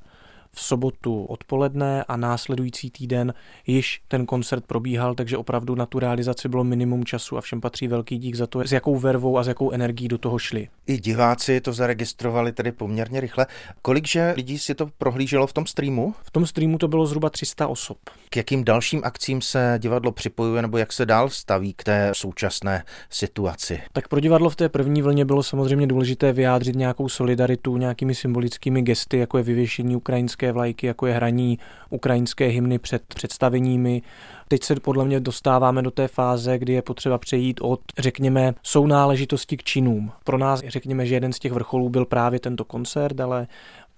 v 0.56 0.62
sobotu 0.62 1.24
odpoledne 1.24 2.04
a 2.08 2.16
následující 2.16 2.90
týden 2.90 3.34
již 3.66 4.00
ten 4.08 4.26
koncert 4.26 4.64
probíhal, 4.64 5.14
takže 5.14 5.36
opravdu 5.36 5.74
na 5.74 5.86
tu 5.86 5.98
realizaci 5.98 6.48
bylo 6.48 6.64
minimum 6.64 7.04
času 7.04 7.38
a 7.38 7.40
všem 7.40 7.60
patří 7.60 7.88
velký 7.88 8.18
dík 8.18 8.34
za 8.34 8.46
to, 8.46 8.60
s 8.60 8.72
jakou 8.72 8.98
vervou 8.98 9.38
a 9.38 9.44
s 9.44 9.48
jakou 9.48 9.70
energií 9.70 10.08
do 10.08 10.18
toho 10.18 10.38
šli. 10.38 10.68
I 10.86 10.98
diváci 10.98 11.60
to 11.60 11.72
zaregistrovali 11.72 12.52
tedy 12.52 12.72
poměrně 12.72 13.20
rychle. 13.20 13.46
Kolikže 13.82 14.32
lidí 14.36 14.58
si 14.58 14.74
to 14.74 14.88
prohlíželo 14.98 15.46
v 15.46 15.52
tom 15.52 15.66
streamu? 15.66 16.14
V 16.24 16.30
tom 16.30 16.46
streamu 16.46 16.78
to 16.78 16.88
bylo 16.88 17.06
zhruba 17.06 17.30
300 17.30 17.66
osob. 17.66 17.98
K 18.30 18.36
jakým 18.36 18.64
dalším 18.64 19.00
akcím 19.04 19.40
se 19.40 19.74
divadlo 19.78 20.12
připojuje 20.12 20.62
nebo 20.62 20.78
jak 20.78 20.92
se 20.92 21.06
dál 21.06 21.30
staví 21.30 21.74
k 21.74 21.84
té 21.84 22.10
současné 22.12 22.84
situaci? 23.10 23.80
Tak 23.92 24.08
pro 24.08 24.20
divadlo 24.20 24.50
v 24.50 24.56
té 24.56 24.68
první 24.68 25.02
vlně 25.02 25.24
bylo 25.24 25.42
samozřejmě 25.42 25.86
důležité 25.86 26.32
vyjádřit 26.32 26.76
nějakou 26.76 27.08
solidaritu 27.08 27.76
nějakými 27.76 28.14
symbolickými 28.14 28.82
gesty, 28.82 29.18
jako 29.18 29.38
je 29.38 29.44
vyvěšení 29.44 29.96
ukrajinské 29.96 30.45
vlajky, 30.52 30.86
jako 30.86 31.06
je 31.06 31.14
hraní 31.14 31.58
ukrajinské 31.90 32.46
hymny 32.46 32.78
před 32.78 33.02
představeními. 33.14 34.02
Teď 34.48 34.62
se 34.62 34.74
podle 34.80 35.04
mě 35.04 35.20
dostáváme 35.20 35.82
do 35.82 35.90
té 35.90 36.08
fáze, 36.08 36.58
kdy 36.58 36.72
je 36.72 36.82
potřeba 36.82 37.18
přejít 37.18 37.60
od, 37.62 37.80
řekněme, 37.98 38.54
sounáležitosti 38.62 39.56
k 39.56 39.62
činům. 39.62 40.12
Pro 40.24 40.38
nás, 40.38 40.62
řekněme, 40.66 41.06
že 41.06 41.14
jeden 41.14 41.32
z 41.32 41.38
těch 41.38 41.52
vrcholů 41.52 41.88
byl 41.88 42.04
právě 42.04 42.40
tento 42.40 42.64
koncert, 42.64 43.20
ale 43.20 43.46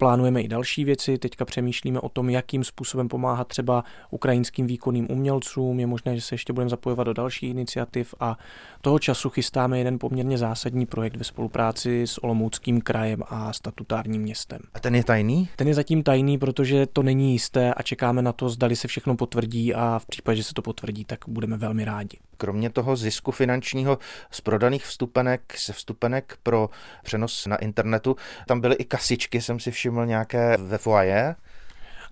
Plánujeme 0.01 0.41
i 0.41 0.47
další 0.47 0.85
věci, 0.85 1.17
teďka 1.17 1.45
přemýšlíme 1.45 1.99
o 1.99 2.09
tom, 2.09 2.29
jakým 2.29 2.63
způsobem 2.63 3.07
pomáhat 3.07 3.47
třeba 3.47 3.83
ukrajinským 4.09 4.67
výkonným 4.67 5.11
umělcům, 5.11 5.79
je 5.79 5.87
možné, 5.87 6.15
že 6.15 6.21
se 6.21 6.35
ještě 6.35 6.53
budeme 6.53 6.69
zapojovat 6.69 7.03
do 7.03 7.13
dalších 7.13 7.49
iniciativ 7.49 8.15
a 8.19 8.37
toho 8.81 8.99
času 8.99 9.29
chystáme 9.29 9.77
jeden 9.77 9.99
poměrně 9.99 10.37
zásadní 10.37 10.85
projekt 10.85 11.15
ve 11.15 11.23
spolupráci 11.23 12.01
s 12.07 12.23
Olomouckým 12.23 12.81
krajem 12.81 13.23
a 13.27 13.53
statutárním 13.53 14.21
městem. 14.21 14.59
A 14.73 14.79
ten 14.79 14.95
je 14.95 15.03
tajný? 15.03 15.49
Ten 15.55 15.67
je 15.67 15.73
zatím 15.73 16.03
tajný, 16.03 16.37
protože 16.37 16.85
to 16.85 17.03
není 17.03 17.33
jisté 17.33 17.73
a 17.73 17.83
čekáme 17.83 18.21
na 18.21 18.33
to, 18.33 18.49
zdali 18.49 18.75
se 18.75 18.87
všechno 18.87 19.15
potvrdí 19.15 19.73
a 19.73 19.99
v 19.99 20.05
případě, 20.05 20.37
že 20.37 20.43
se 20.43 20.53
to 20.53 20.61
potvrdí, 20.61 21.05
tak 21.05 21.19
budeme 21.27 21.57
velmi 21.57 21.85
rádi. 21.85 22.17
Kromě 22.37 22.69
toho 22.69 22.95
zisku 22.95 23.31
finančního 23.31 23.97
z 24.31 24.41
prodaných 24.41 24.85
vstupenek, 24.85 25.53
se 25.57 25.73
vstupenek 25.73 26.37
pro 26.43 26.69
přenos 27.03 27.45
na 27.45 27.55
internetu, 27.55 28.15
tam 28.47 28.61
byly 28.61 28.75
i 28.75 28.85
kasičky, 28.85 29.41
jsem 29.41 29.59
si 29.59 29.71
všiml 29.71 29.88
nějaké 29.89 30.57
ve 30.57 30.77
foaje. 30.77 31.35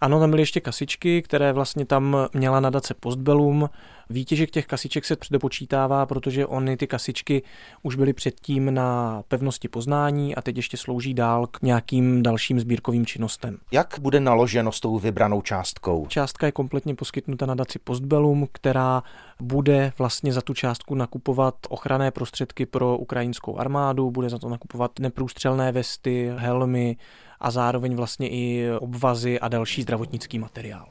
Ano, 0.01 0.19
tam 0.19 0.29
byly 0.29 0.41
ještě 0.41 0.59
kasičky, 0.59 1.21
které 1.21 1.53
vlastně 1.53 1.85
tam 1.85 2.17
měla 2.33 2.59
nadace 2.59 2.93
Postbellum. 2.93 3.69
Výtěžek 4.09 4.51
těch 4.51 4.65
kasiček 4.65 5.05
se 5.05 5.15
předopočítává, 5.15 6.05
protože 6.05 6.45
ony 6.45 6.77
ty 6.77 6.87
kasičky 6.87 7.43
už 7.83 7.95
byly 7.95 8.13
předtím 8.13 8.73
na 8.73 9.21
pevnosti 9.27 9.67
poznání 9.67 10.35
a 10.35 10.41
teď 10.41 10.57
ještě 10.57 10.77
slouží 10.77 11.13
dál 11.13 11.47
k 11.47 11.61
nějakým 11.61 12.23
dalším 12.23 12.59
sbírkovým 12.59 13.05
činnostem. 13.05 13.57
Jak 13.71 13.95
bude 13.99 14.19
naloženo 14.19 14.71
s 14.71 14.79
tou 14.79 14.99
vybranou 14.99 15.41
částkou? 15.41 16.05
Částka 16.07 16.45
je 16.45 16.51
kompletně 16.51 16.95
poskytnuta 16.95 17.45
nadaci 17.45 17.79
Postbellum, 17.79 18.47
která 18.51 19.03
bude 19.41 19.93
vlastně 19.97 20.33
za 20.33 20.41
tu 20.41 20.53
částku 20.53 20.95
nakupovat 20.95 21.55
ochranné 21.69 22.11
prostředky 22.11 22.65
pro 22.65 22.97
ukrajinskou 22.97 23.57
armádu, 23.57 24.11
bude 24.11 24.29
za 24.29 24.37
to 24.37 24.49
nakupovat 24.49 24.91
neprůstřelné 24.99 25.71
vesty, 25.71 26.31
helmy, 26.37 26.97
a 27.39 27.51
zároveň 27.51 27.95
vlastně 27.95 28.29
i 28.29 28.69
obvazy 28.79 29.39
a 29.39 29.47
další 29.47 29.81
zdravotnický 29.81 30.39
materiál. 30.39 30.85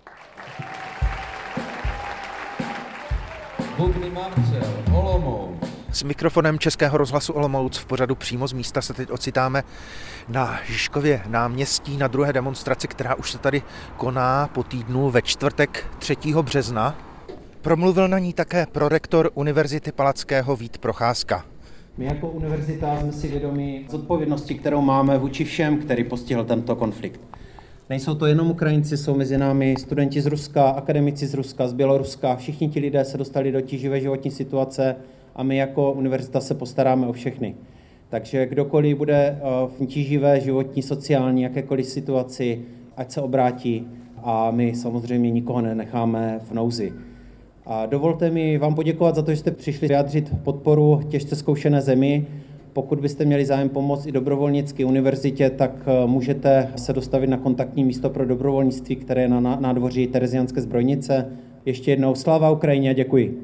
S 5.93 6.03
mikrofonem 6.03 6.59
Českého 6.59 6.99
rozhlasu 6.99 7.33
Olomouc 7.33 7.79
v 7.79 7.87
pořadu 7.87 8.15
přímo 8.15 8.49
z 8.49 8.53
místa 8.53 8.83
se 8.83 8.95
teď 8.95 9.11
ocitáme 9.11 9.63
na 10.29 10.61
Žižkově 10.65 11.23
náměstí 11.27 11.97
na 11.97 12.09
druhé 12.09 12.33
demonstraci, 12.33 12.89
která 12.89 13.15
už 13.15 13.33
se 13.33 13.39
tady 13.39 13.63
koná 13.97 14.49
po 14.53 14.63
týdnu 14.63 15.11
ve 15.11 15.23
čtvrtek 15.23 15.87
3. 15.99 16.17
března. 16.43 16.99
Promluvil 17.63 18.09
na 18.09 18.19
ní 18.19 18.33
také 18.33 18.67
prorektor 18.67 19.31
Univerzity 19.35 19.93
Palackého 19.93 20.57
Vít 20.57 20.79
Procházka. 20.79 21.45
My 21.99 22.05
jako 22.05 22.31
univerzita 22.31 23.01
jsme 23.01 23.13
si 23.13 23.29
vědomi 23.29 23.85
zodpovědnosti, 23.91 24.55
kterou 24.55 24.81
máme 24.81 25.19
vůči 25.19 25.45
všem, 25.45 25.79
který 25.79 26.05
postihl 26.05 26.45
tento 26.45 26.77
konflikt. 26.77 27.21
Nejsou 27.91 28.15
to 28.15 28.27
jenom 28.27 28.51
Ukrajinci, 28.51 28.97
jsou 28.97 29.17
mezi 29.17 29.39
námi 29.39 29.75
studenti 29.79 30.21
z 30.21 30.27
Ruska, 30.27 30.69
akademici 30.69 31.27
z 31.27 31.35
Ruska, 31.35 31.69
z 31.69 31.73
Běloruska. 31.73 32.37
Všichni 32.37 32.69
ti 32.69 32.81
lidé 32.81 33.05
se 33.05 33.19
dostali 33.19 33.53
do 33.53 33.61
tíživé 33.61 34.01
životní 34.01 34.31
situace 34.31 34.97
a 35.35 35.43
my 35.43 35.57
jako 35.57 35.93
univerzita 35.93 36.41
se 36.41 36.55
postaráme 36.55 37.07
o 37.07 37.13
všechny. 37.13 37.55
Takže 38.09 38.47
kdokoliv 38.47 38.97
bude 38.97 39.39
v 39.79 39.87
tíživé 39.87 40.41
životní, 40.41 40.83
sociální, 40.83 41.43
jakékoliv 41.43 41.87
situaci, 41.87 42.63
ať 42.97 43.11
se 43.11 43.21
obrátí 43.21 43.89
a 44.23 44.51
my 44.51 44.75
samozřejmě 44.75 45.31
nikoho 45.31 45.61
nenecháme 45.61 46.41
v 46.43 46.53
nouzi. 46.53 46.93
A 47.69 47.87
dovolte 47.87 48.31
mi 48.31 48.59
vám 48.59 48.75
poděkovat 48.75 49.15
za 49.15 49.23
to, 49.23 49.31
že 49.31 49.37
jste 49.37 49.51
přišli 49.51 49.89
vyjádřit 49.89 50.33
podporu 50.45 51.03
těžce 51.09 51.37
zkoušené 51.37 51.83
zemi. 51.83 52.27
Pokud 52.73 53.01
byste 53.01 53.25
měli 53.25 53.45
zájem 53.45 53.69
pomoct 53.69 54.07
i 54.07 54.13
dobrovolnické 54.13 54.85
univerzitě, 54.85 55.51
tak 55.51 55.73
můžete 56.07 56.73
se 56.77 56.93
dostavit 56.93 57.31
na 57.31 57.37
kontaktní 57.37 57.85
místo 57.85 58.11
pro 58.11 58.27
dobrovolnictví, 58.27 58.97
které 58.97 59.23
je 59.23 59.29
na 59.29 59.41
nádvoří 59.41 60.07
Terezianské 60.07 60.61
zbrojnice. 60.61 61.33
Ještě 61.65 61.91
jednou 61.91 62.15
sláva 62.15 62.51
Ukrajině 62.51 62.91
a 62.91 62.93
děkuji. 62.93 63.43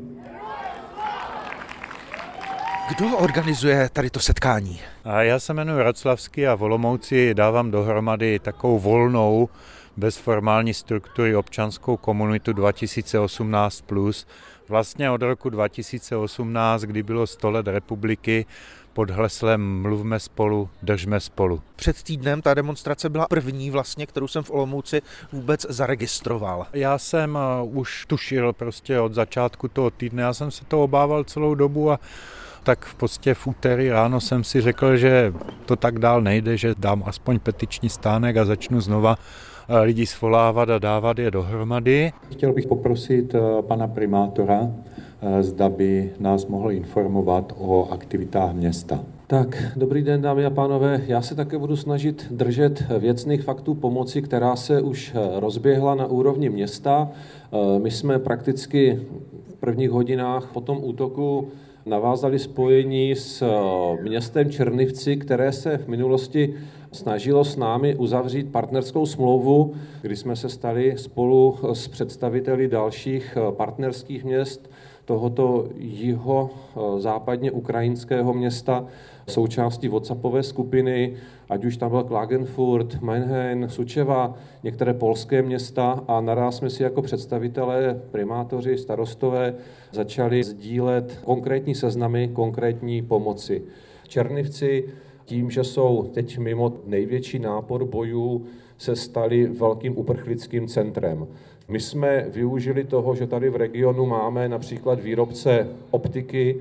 Kdo 2.97 3.19
organizuje 3.19 3.89
tady 3.93 4.11
to 4.11 4.21
setkání? 4.21 4.79
A 5.05 5.23
já 5.23 5.41
se 5.41 5.53
jmenuji 5.53 5.83
Raclavský 5.83 6.47
a 6.47 6.55
v 6.55 6.63
Olomouci 6.63 7.35
dávám 7.35 7.71
dohromady 7.71 8.39
takovou 8.39 8.79
volnou, 8.79 9.49
bez 9.97 10.17
formální 10.17 10.75
struktury 10.75 11.37
občanskou 11.37 11.97
komunitu 11.97 12.53
2018+. 12.53 13.83
Plus. 13.87 14.27
Vlastně 14.69 15.11
od 15.11 15.23
roku 15.23 15.51
2018, 15.51 16.83
kdy 16.83 17.03
bylo 17.03 17.27
100 17.27 17.51
let 17.51 17.67
republiky, 17.67 18.47
pod 18.93 19.11
heslem 19.11 19.83
Mluvme 19.83 20.21
spolu, 20.21 20.71
držme 20.83 21.21
spolu. 21.21 21.63
Před 21.77 22.03
týdnem 22.03 22.43
ta 22.43 22.55
demonstrace 22.55 23.09
byla 23.09 23.27
první 23.29 23.71
vlastně, 23.71 24.07
kterou 24.07 24.29
jsem 24.29 24.43
v 24.43 24.51
Olomouci 24.51 25.03
vůbec 25.33 25.67
zaregistroval. 25.69 26.67
Já 26.73 26.99
jsem 26.99 27.39
už 27.65 28.07
tušil 28.07 28.53
prostě 28.53 29.01
od 29.01 29.15
začátku 29.15 29.69
toho 29.69 29.91
týdne, 29.91 30.23
já 30.23 30.35
jsem 30.35 30.51
se 30.51 30.65
to 30.65 30.85
obával 30.85 31.25
celou 31.25 31.55
dobu 31.55 31.91
a 31.91 32.01
tak 32.63 32.85
v 32.85 32.95
podstatě 32.95 33.35
v 33.35 33.47
úterý 33.47 33.91
ráno 33.91 34.21
jsem 34.21 34.45
si 34.45 34.61
řekl, 34.61 34.97
že 34.97 35.33
to 35.67 35.77
tak 35.77 35.99
dál 35.99 36.23
nejde, 36.23 36.57
že 36.57 36.75
dám 36.79 37.03
aspoň 37.07 37.39
petiční 37.39 37.89
stánek 37.89 38.37
a 38.37 38.45
začnu 38.45 38.81
znova 38.81 39.19
lidi 39.81 40.07
svolávat 40.07 40.71
a 40.71 40.79
dávat 40.79 41.19
je 41.19 41.31
dohromady. 41.31 42.13
Chtěl 42.31 42.53
bych 42.53 42.67
poprosit 42.67 43.35
pana 43.61 43.89
primátora, 43.89 44.73
zda 45.41 45.69
by 45.69 46.11
nás 46.21 46.47
mohl 46.47 46.73
informovat 46.73 47.53
o 47.59 47.89
aktivitách 47.91 48.55
města. 48.55 49.05
Tak, 49.27 49.73
dobrý 49.77 50.03
den, 50.03 50.23
dámy 50.23 50.45
a 50.45 50.51
pánové. 50.51 51.01
Já 51.07 51.23
se 51.23 51.35
také 51.35 51.59
budu 51.59 51.77
snažit 51.77 52.27
držet 52.31 52.85
věcných 52.99 53.43
faktů 53.43 53.75
pomoci, 53.75 54.23
která 54.23 54.57
se 54.57 54.81
už 54.81 55.15
rozběhla 55.37 55.95
na 55.95 56.07
úrovni 56.07 56.51
města. 56.51 57.09
My 57.83 57.91
jsme 57.91 58.19
prakticky 58.19 59.01
v 59.49 59.55
prvních 59.55 59.91
hodinách 59.91 60.51
po 60.53 60.61
tom 60.61 60.79
útoku 60.83 61.49
navázali 61.87 62.39
spojení 62.39 63.15
s 63.17 63.45
městem 64.03 64.51
Černivci, 64.51 65.17
které 65.17 65.53
se 65.53 65.79
v 65.79 65.89
minulosti 65.89 66.55
snažilo 66.93 67.45
s 67.45 67.57
námi 67.57 67.97
uzavřít 67.97 68.53
partnerskou 68.53 69.07
smlouvu, 69.07 69.75
kdy 70.03 70.17
jsme 70.17 70.37
se 70.37 70.49
stali 70.49 70.95
spolu 70.97 71.59
s 71.73 71.89
představiteli 71.89 72.69
dalších 72.69 73.39
partnerských 73.51 74.25
měst 74.25 74.71
tohoto 75.05 75.69
jiho 75.77 76.51
západně 76.99 77.51
ukrajinského 77.51 78.35
města 78.35 78.87
součástí 79.29 79.89
WhatsAppové 79.89 80.43
skupiny, 80.43 81.15
ať 81.49 81.65
už 81.65 81.77
tam 81.77 81.91
byl 81.91 82.03
Klagenfurt, 82.03 83.01
Mannheim, 83.01 83.69
Sučeva, 83.69 84.35
některé 84.63 84.95
polské 84.95 85.43
města 85.43 86.05
a 86.09 86.21
naraz 86.21 86.57
jsme 86.57 86.71
si 86.71 86.83
jako 86.83 87.03
představitelé, 87.03 88.01
primátoři, 88.11 88.79
starostové 88.79 89.55
začali 89.93 90.45
sdílet 90.45 91.19
konkrétní 91.25 91.75
seznamy, 91.75 92.31
konkrétní 92.33 93.03
pomoci. 93.03 93.63
Černivci 94.09 94.85
tím, 95.25 95.51
že 95.51 95.65
jsou 95.65 96.11
teď 96.15 96.39
mimo 96.39 96.73
největší 96.87 97.39
nápor 97.39 97.85
bojů, 97.85 98.47
se 98.79 98.97
stali 98.97 99.47
velkým 99.47 99.99
uprchlickým 99.99 100.69
centrem. 100.69 101.27
My 101.69 101.81
jsme 101.81 102.27
využili 102.29 102.85
toho, 102.85 103.15
že 103.15 103.27
tady 103.27 103.51
v 103.51 103.57
regionu 103.57 104.07
máme 104.07 104.49
například 104.49 105.01
výrobce 105.01 105.69
optiky, 105.91 106.57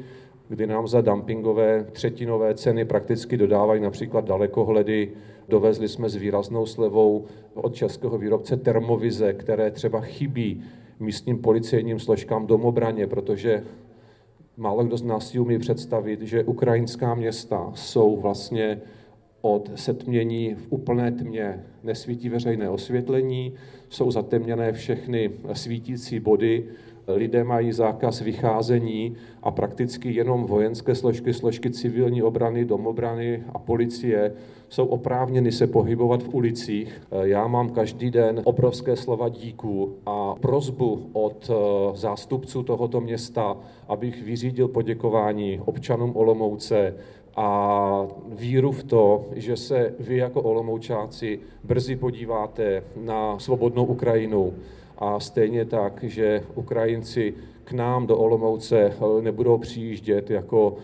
kdy 0.49 0.67
nám 0.67 0.87
za 0.87 1.01
dumpingové 1.01 1.85
třetinové 1.91 2.55
ceny 2.55 2.85
prakticky 2.85 3.37
dodávají 3.37 3.81
například 3.81 4.25
dalekohledy. 4.25 5.09
Dovezli 5.49 5.87
jsme 5.87 6.09
s 6.09 6.15
výraznou 6.15 6.65
slevou 6.65 7.25
od 7.53 7.75
českého 7.75 8.17
výrobce 8.17 8.57
termovize, 8.57 9.33
které 9.33 9.71
třeba 9.71 10.01
chybí 10.01 10.63
místním 10.99 11.37
policejním 11.37 11.99
složkám 11.99 12.47
domobraně, 12.47 13.07
protože 13.07 13.63
málo 14.61 14.83
kdo 14.83 14.97
z 14.97 15.03
nás 15.03 15.27
si 15.29 15.39
umí 15.39 15.59
představit, 15.59 16.21
že 16.21 16.43
ukrajinská 16.43 17.15
města 17.15 17.71
jsou 17.75 18.17
vlastně 18.17 18.81
od 19.41 19.71
setmění 19.75 20.55
v 20.55 20.67
úplné 20.69 21.11
tmě. 21.11 21.63
Nesvítí 21.83 22.29
veřejné 22.29 22.69
osvětlení, 22.69 23.53
jsou 23.89 24.11
zatemněné 24.11 24.73
všechny 24.73 25.31
svítící 25.53 26.19
body, 26.19 26.65
lidé 27.07 27.43
mají 27.43 27.71
zákaz 27.71 28.21
vycházení 28.21 29.15
a 29.43 29.51
prakticky 29.51 30.13
jenom 30.13 30.43
vojenské 30.43 30.95
složky, 30.95 31.33
složky 31.33 31.71
civilní 31.71 32.23
obrany, 32.23 32.65
domobrany 32.65 33.43
a 33.53 33.59
policie 33.59 34.33
jsou 34.69 34.85
oprávněny 34.85 35.51
se 35.51 35.67
pohybovat 35.67 36.23
v 36.23 36.33
ulicích. 36.33 37.01
Já 37.21 37.47
mám 37.47 37.69
každý 37.69 38.11
den 38.11 38.41
obrovské 38.43 38.95
slova 38.95 39.29
díků 39.29 39.95
a 40.05 40.35
prozbu 40.39 41.09
od 41.13 41.51
zástupců 41.93 42.63
tohoto 42.63 43.01
města, 43.01 43.57
abych 43.87 44.23
vyřídil 44.23 44.67
poděkování 44.67 45.59
občanům 45.65 46.11
Olomouce, 46.15 46.95
a 47.35 48.07
víru 48.27 48.71
v 48.71 48.83
to, 48.83 49.25
že 49.35 49.57
se 49.57 49.93
vy 49.99 50.17
jako 50.17 50.41
Olomoučáci 50.41 51.39
brzy 51.63 51.95
podíváte 51.95 52.83
na 52.95 53.39
svobodnou 53.39 53.85
Ukrajinu 53.85 54.53
a 54.97 55.19
stejně 55.19 55.65
tak, 55.65 56.03
že 56.03 56.43
Ukrajinci 56.55 57.33
k 57.63 57.71
nám 57.71 58.07
do 58.07 58.17
Olomouce 58.17 58.93
nebudou 59.21 59.57
přijíždět 59.57 60.29
jako 60.29 60.75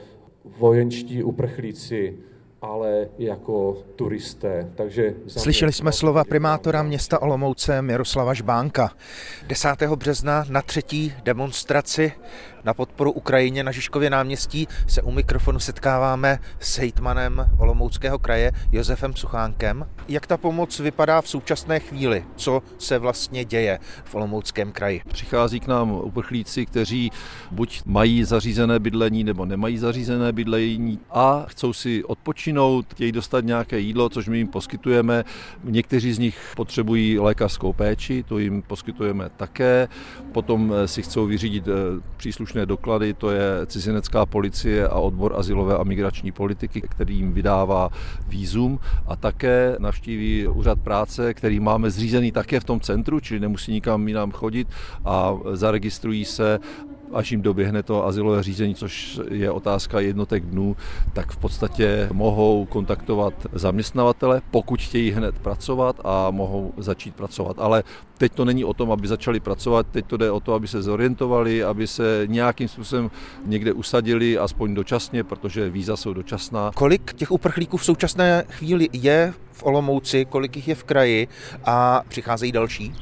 vojenští 0.45 1.23
uprchlíci, 1.23 2.17
ale 2.67 3.07
jako 3.17 3.77
turisté. 3.95 4.71
Takže 4.75 5.13
Slyšeli 5.27 5.73
jsme 5.73 5.91
slova 5.91 6.23
primátora 6.23 6.83
města 6.83 7.21
Olomouce 7.21 7.81
Miroslava 7.81 8.33
Žbánka. 8.33 8.91
10. 9.47 9.69
března 9.95 10.45
na 10.49 10.61
třetí 10.61 11.13
demonstraci 11.23 12.11
na 12.67 12.73
podporu 12.73 13.11
Ukrajině 13.11 13.63
na 13.63 13.71
Žižkově 13.71 14.09
náměstí 14.09 14.67
se 14.87 15.01
u 15.01 15.11
mikrofonu 15.11 15.59
setkáváme 15.59 16.39
s 16.59 16.77
hejtmanem 16.77 17.49
Olomouckého 17.59 18.19
kraje 18.19 18.51
Josefem 18.71 19.15
Suchánkem. 19.15 19.85
Jak 20.07 20.27
ta 20.27 20.37
pomoc 20.37 20.79
vypadá 20.79 21.21
v 21.21 21.29
současné 21.29 21.79
chvíli? 21.79 22.25
Co 22.35 22.63
se 22.77 22.97
vlastně 22.97 23.45
děje 23.45 23.79
v 24.03 24.15
Olomouckém 24.15 24.71
kraji? 24.71 25.01
Přichází 25.07 25.59
k 25.59 25.67
nám 25.67 25.91
uprchlíci, 25.91 26.65
kteří 26.65 27.11
buď 27.51 27.81
mají 27.85 28.23
zařízené 28.23 28.79
bydlení 28.79 29.23
nebo 29.23 29.45
nemají 29.45 29.77
zařízené 29.77 30.31
bydlení 30.31 30.99
a 31.09 31.45
chcou 31.47 31.73
si 31.73 32.03
odpočinout, 32.03 32.56
chtějí 32.91 33.11
dostat 33.11 33.45
nějaké 33.45 33.79
jídlo, 33.79 34.09
což 34.09 34.27
my 34.27 34.37
jim 34.37 34.47
poskytujeme. 34.47 35.25
Někteří 35.63 36.13
z 36.13 36.19
nich 36.19 36.53
potřebují 36.55 37.19
lékařskou 37.19 37.73
péči, 37.73 38.23
to 38.23 38.39
jim 38.39 38.61
poskytujeme 38.61 39.29
také. 39.37 39.87
Potom 40.31 40.73
si 40.85 41.01
chcou 41.01 41.25
vyřídit 41.25 41.63
příslušné 42.17 42.47
příslušné 42.47 42.65
doklady, 42.65 43.13
to 43.13 43.31
je 43.31 43.65
cizinecká 43.65 44.25
policie 44.25 44.87
a 44.87 44.95
odbor 44.95 45.33
asilové 45.37 45.77
a 45.77 45.83
migrační 45.83 46.31
politiky, 46.31 46.81
který 46.81 47.15
jim 47.15 47.33
vydává 47.33 47.89
výzum 48.27 48.79
a 49.07 49.15
také 49.15 49.75
navštíví 49.79 50.47
úřad 50.47 50.79
práce, 50.79 51.33
který 51.33 51.59
máme 51.59 51.89
zřízený 51.89 52.31
také 52.31 52.59
v 52.59 52.63
tom 52.63 52.79
centru, 52.79 53.19
čili 53.19 53.39
nemusí 53.39 53.71
nikam 53.71 54.07
jinam 54.07 54.31
chodit 54.31 54.67
a 55.05 55.33
zaregistrují 55.53 56.25
se 56.25 56.59
až 57.13 57.31
jim 57.31 57.41
doběhne 57.41 57.83
to 57.83 58.05
asilové 58.05 58.43
řízení, 58.43 58.75
což 58.75 59.19
je 59.31 59.51
otázka 59.51 59.99
jednotek 59.99 60.45
dnů, 60.45 60.75
tak 61.13 61.31
v 61.31 61.37
podstatě 61.37 62.09
mohou 62.11 62.65
kontaktovat 62.65 63.33
zaměstnavatele, 63.53 64.41
pokud 64.51 64.81
chtějí 64.81 65.11
hned 65.11 65.39
pracovat 65.39 65.99
a 66.03 66.31
mohou 66.31 66.73
začít 66.77 67.15
pracovat. 67.15 67.59
Ale 67.59 67.83
teď 68.17 68.31
to 68.33 68.45
není 68.45 68.65
o 68.65 68.73
tom, 68.73 68.91
aby 68.91 69.07
začali 69.07 69.39
pracovat, 69.39 69.87
teď 69.91 70.05
to 70.05 70.17
jde 70.17 70.31
o 70.31 70.39
to, 70.39 70.53
aby 70.53 70.67
se 70.67 70.81
zorientovali, 70.81 71.63
aby 71.63 71.87
se 71.87 72.23
nějakým 72.25 72.67
způsobem 72.67 73.11
někde 73.45 73.73
usadili, 73.73 74.37
aspoň 74.37 74.73
dočasně, 74.73 75.23
protože 75.23 75.69
víza 75.69 75.97
jsou 75.97 76.13
dočasná. 76.13 76.71
Kolik 76.75 77.13
těch 77.13 77.31
uprchlíků 77.31 77.77
v 77.77 77.85
současné 77.85 78.43
chvíli 78.49 78.89
je 78.93 79.33
v 79.51 79.63
Olomouci, 79.63 80.25
kolik 80.25 80.55
jich 80.55 80.67
je 80.67 80.75
v 80.75 80.83
kraji 80.83 81.27
a 81.65 82.01
přicházejí 82.07 82.51
další? 82.51 82.93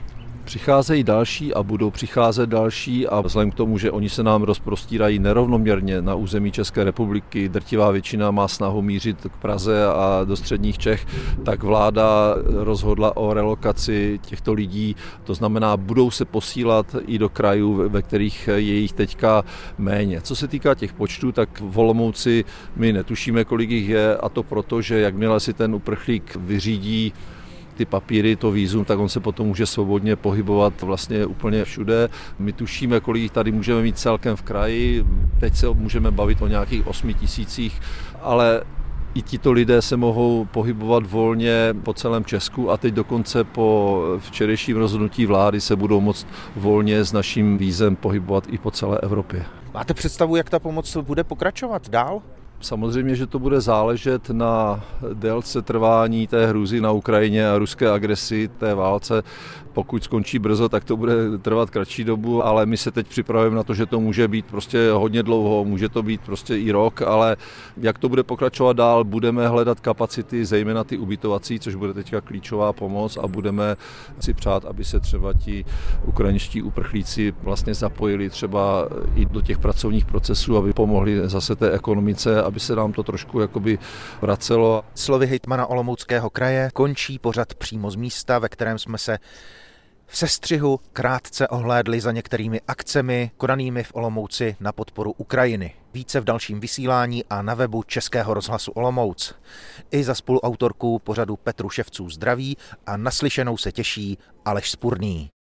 Přicházejí 0.46 1.04
další 1.04 1.54
a 1.54 1.64
budou 1.64 1.92
přicházet 1.92 2.50
další 2.50 3.08
a 3.08 3.22
vzhledem 3.22 3.52
k 3.52 3.56
tomu, 3.56 3.78
že 3.78 3.92
oni 3.92 4.10
se 4.10 4.24
nám 4.24 4.44
rozprostírají 4.44 5.20
nerovnoměrně 5.20 6.02
na 6.02 6.16
území 6.16 6.52
České 6.52 6.84
republiky, 6.84 7.50
drtivá 7.50 7.92
většina 7.92 8.32
má 8.32 8.48
snahu 8.48 8.82
mířit 8.82 9.28
k 9.30 9.38
Praze 9.38 9.86
a 9.86 10.22
do 10.26 10.36
středních 10.36 10.78
Čech, 10.78 11.08
tak 11.44 11.64
vláda 11.64 12.36
rozhodla 12.46 13.18
o 13.18 13.34
relokaci 13.34 14.20
těchto 14.26 14.54
lidí. 14.54 14.96
To 15.24 15.34
znamená, 15.34 15.78
budou 15.78 16.12
se 16.12 16.26
posílat 16.26 16.96
i 17.08 17.18
do 17.18 17.30
krajů, 17.30 17.90
ve 17.90 18.02
kterých 18.02 18.48
je 18.48 18.76
jich 18.76 18.94
teďka 18.94 19.44
méně. 19.78 20.22
Co 20.22 20.36
se 20.36 20.48
týká 20.48 20.76
těch 20.76 20.94
počtů, 20.94 21.32
tak 21.32 21.62
v 21.62 21.80
Olomouci 21.80 22.46
my 22.76 22.94
netušíme, 22.94 23.46
kolik 23.46 23.70
jich 23.70 23.90
je 23.90 24.18
a 24.18 24.30
to 24.30 24.44
proto, 24.44 24.82
že 24.82 25.00
jakmile 25.00 25.40
si 25.40 25.54
ten 25.54 25.76
uprchlík 25.76 26.36
vyřídí 26.36 27.14
ty 27.76 27.86
papíry, 27.86 28.36
to 28.36 28.52
výzum, 28.52 28.86
tak 28.86 29.00
on 29.00 29.10
se 29.10 29.20
potom 29.20 29.48
může 29.48 29.66
svobodně 29.66 30.16
pohybovat 30.16 30.82
vlastně 30.82 31.26
úplně 31.26 31.66
všude. 31.66 32.10
My 32.40 32.54
tušíme, 32.54 33.00
kolik 33.00 33.22
jich 33.22 33.32
tady 33.32 33.52
můžeme 33.52 33.82
mít 33.82 33.98
celkem 33.98 34.36
v 34.36 34.42
kraji. 34.42 35.06
Teď 35.40 35.56
se 35.56 35.68
můžeme 35.70 36.12
bavit 36.12 36.42
o 36.42 36.48
nějakých 36.48 36.88
8 36.88 37.14
tisících, 37.14 37.82
ale 38.22 38.62
i 39.14 39.22
tito 39.22 39.52
lidé 39.52 39.82
se 39.82 39.98
mohou 39.98 40.46
pohybovat 40.46 41.12
volně 41.12 41.76
po 41.84 41.94
celém 41.94 42.26
Česku 42.26 42.72
a 42.72 42.78
teď 42.78 42.94
dokonce 42.94 43.44
po 43.44 44.02
včerejším 44.20 44.78
rozhodnutí 44.78 45.26
vlády 45.26 45.62
se 45.62 45.76
budou 45.76 46.02
moct 46.02 46.28
volně 46.56 47.04
s 47.04 47.14
naším 47.14 47.58
vízem 47.58 47.96
pohybovat 47.96 48.48
i 48.50 48.58
po 48.58 48.72
celé 48.72 49.00
Evropě. 49.04 49.46
Máte 49.74 49.94
představu, 49.94 50.36
jak 50.36 50.50
ta 50.50 50.60
pomoc 50.60 50.98
bude 50.98 51.24
pokračovat 51.24 51.90
dál? 51.90 52.22
Samozřejmě, 52.62 53.15
že 53.15 53.28
to 53.28 53.39
bude 53.39 53.62
záležet 53.62 54.30
na 54.30 54.84
délce 55.13 55.62
trvání 55.62 56.28
té 56.28 56.48
hrůzy 56.48 56.82
na 56.82 56.91
Ukrajině 56.91 57.50
a 57.50 57.58
ruské 57.58 57.91
agresi 57.91 58.48
té 58.48 58.76
válce. 58.76 59.24
Pokud 59.76 60.04
skončí 60.04 60.40
brzo, 60.40 60.70
tak 60.70 60.84
to 60.84 60.98
bude 60.98 61.38
trvat 61.38 61.70
kratší 61.70 62.04
dobu, 62.04 62.46
ale 62.46 62.66
my 62.66 62.78
se 62.78 62.92
teď 62.92 63.08
připravujeme 63.08 63.56
na 63.56 63.64
to, 63.64 63.74
že 63.74 63.86
to 63.86 64.00
může 64.00 64.28
být 64.28 64.46
prostě 64.46 64.92
hodně 64.92 65.24
dlouho, 65.24 65.66
může 65.66 65.90
to 65.90 66.04
být 66.04 66.22
prostě 66.22 66.58
i 66.58 66.72
rok, 66.72 67.02
ale 67.02 67.38
jak 67.78 67.98
to 68.00 68.10
bude 68.10 68.24
pokračovat 68.24 68.74
dál, 68.74 69.04
budeme 69.04 69.48
hledat 69.48 69.80
kapacity, 69.80 70.46
zejména 70.46 70.84
ty 70.84 70.98
ubytovací, 70.98 71.60
což 71.60 71.76
bude 71.76 71.94
teďka 71.94 72.22
klíčová 72.22 72.74
pomoc 72.74 73.18
a 73.18 73.28
budeme 73.28 73.76
si 74.20 74.34
přát, 74.34 74.66
aby 74.66 74.84
se 74.84 75.00
třeba 75.00 75.34
ti 75.34 75.66
ukrajinští 76.06 76.62
uprchlíci 76.62 77.34
vlastně 77.44 77.74
zapojili 77.74 78.30
třeba 78.30 78.88
i 79.16 79.26
do 79.26 79.42
těch 79.42 79.58
pracovních 79.58 80.06
procesů, 80.06 80.58
aby 80.58 80.74
pomohli 80.74 81.30
zase 81.30 81.56
té 81.56 81.72
ekonomice, 81.72 82.44
aby 82.44 82.60
se 82.60 82.76
nám 82.76 82.94
to 82.94 83.04
trošku 83.04 83.40
jakoby 83.40 83.80
vracelo. 84.22 84.84
Slovy 84.96 85.28
hejtmana 85.28 85.66
Olomouckého 85.66 86.30
kraje 86.30 86.70
končí 86.74 87.20
pořad 87.20 87.54
přímo 87.54 87.92
z 87.92 87.96
místa, 87.96 88.40
ve 88.40 88.50
kterém 88.50 88.80
jsme 88.80 88.98
se 88.98 89.18
v 90.08 90.18
sestřihu 90.18 90.80
krátce 90.94 91.48
ohlédli 91.48 92.02
za 92.02 92.12
některými 92.12 92.62
akcemi 92.68 93.32
konanými 93.38 93.84
v 93.84 93.96
Olomouci 93.96 94.56
na 94.60 94.72
podporu 94.72 95.12
Ukrajiny. 95.18 95.74
Více 95.94 96.20
v 96.20 96.24
dalším 96.24 96.60
vysílání 96.60 97.26
a 97.26 97.41
na 97.41 97.54
webu 97.54 97.84
Českého 97.84 98.34
rozhlasu 98.34 98.72
Olomouc. 98.72 99.36
I 99.91 100.04
za 100.04 100.15
spoluautorku 100.15 101.00
pořadu 101.00 101.36
Petru 101.36 101.70
Ševců 101.70 102.10
zdraví 102.10 102.58
a 102.86 102.98
naslyšenou 102.98 103.58
se 103.58 103.72
těší 103.72 104.18
Aleš 104.46 104.72
Spurný. 104.72 105.32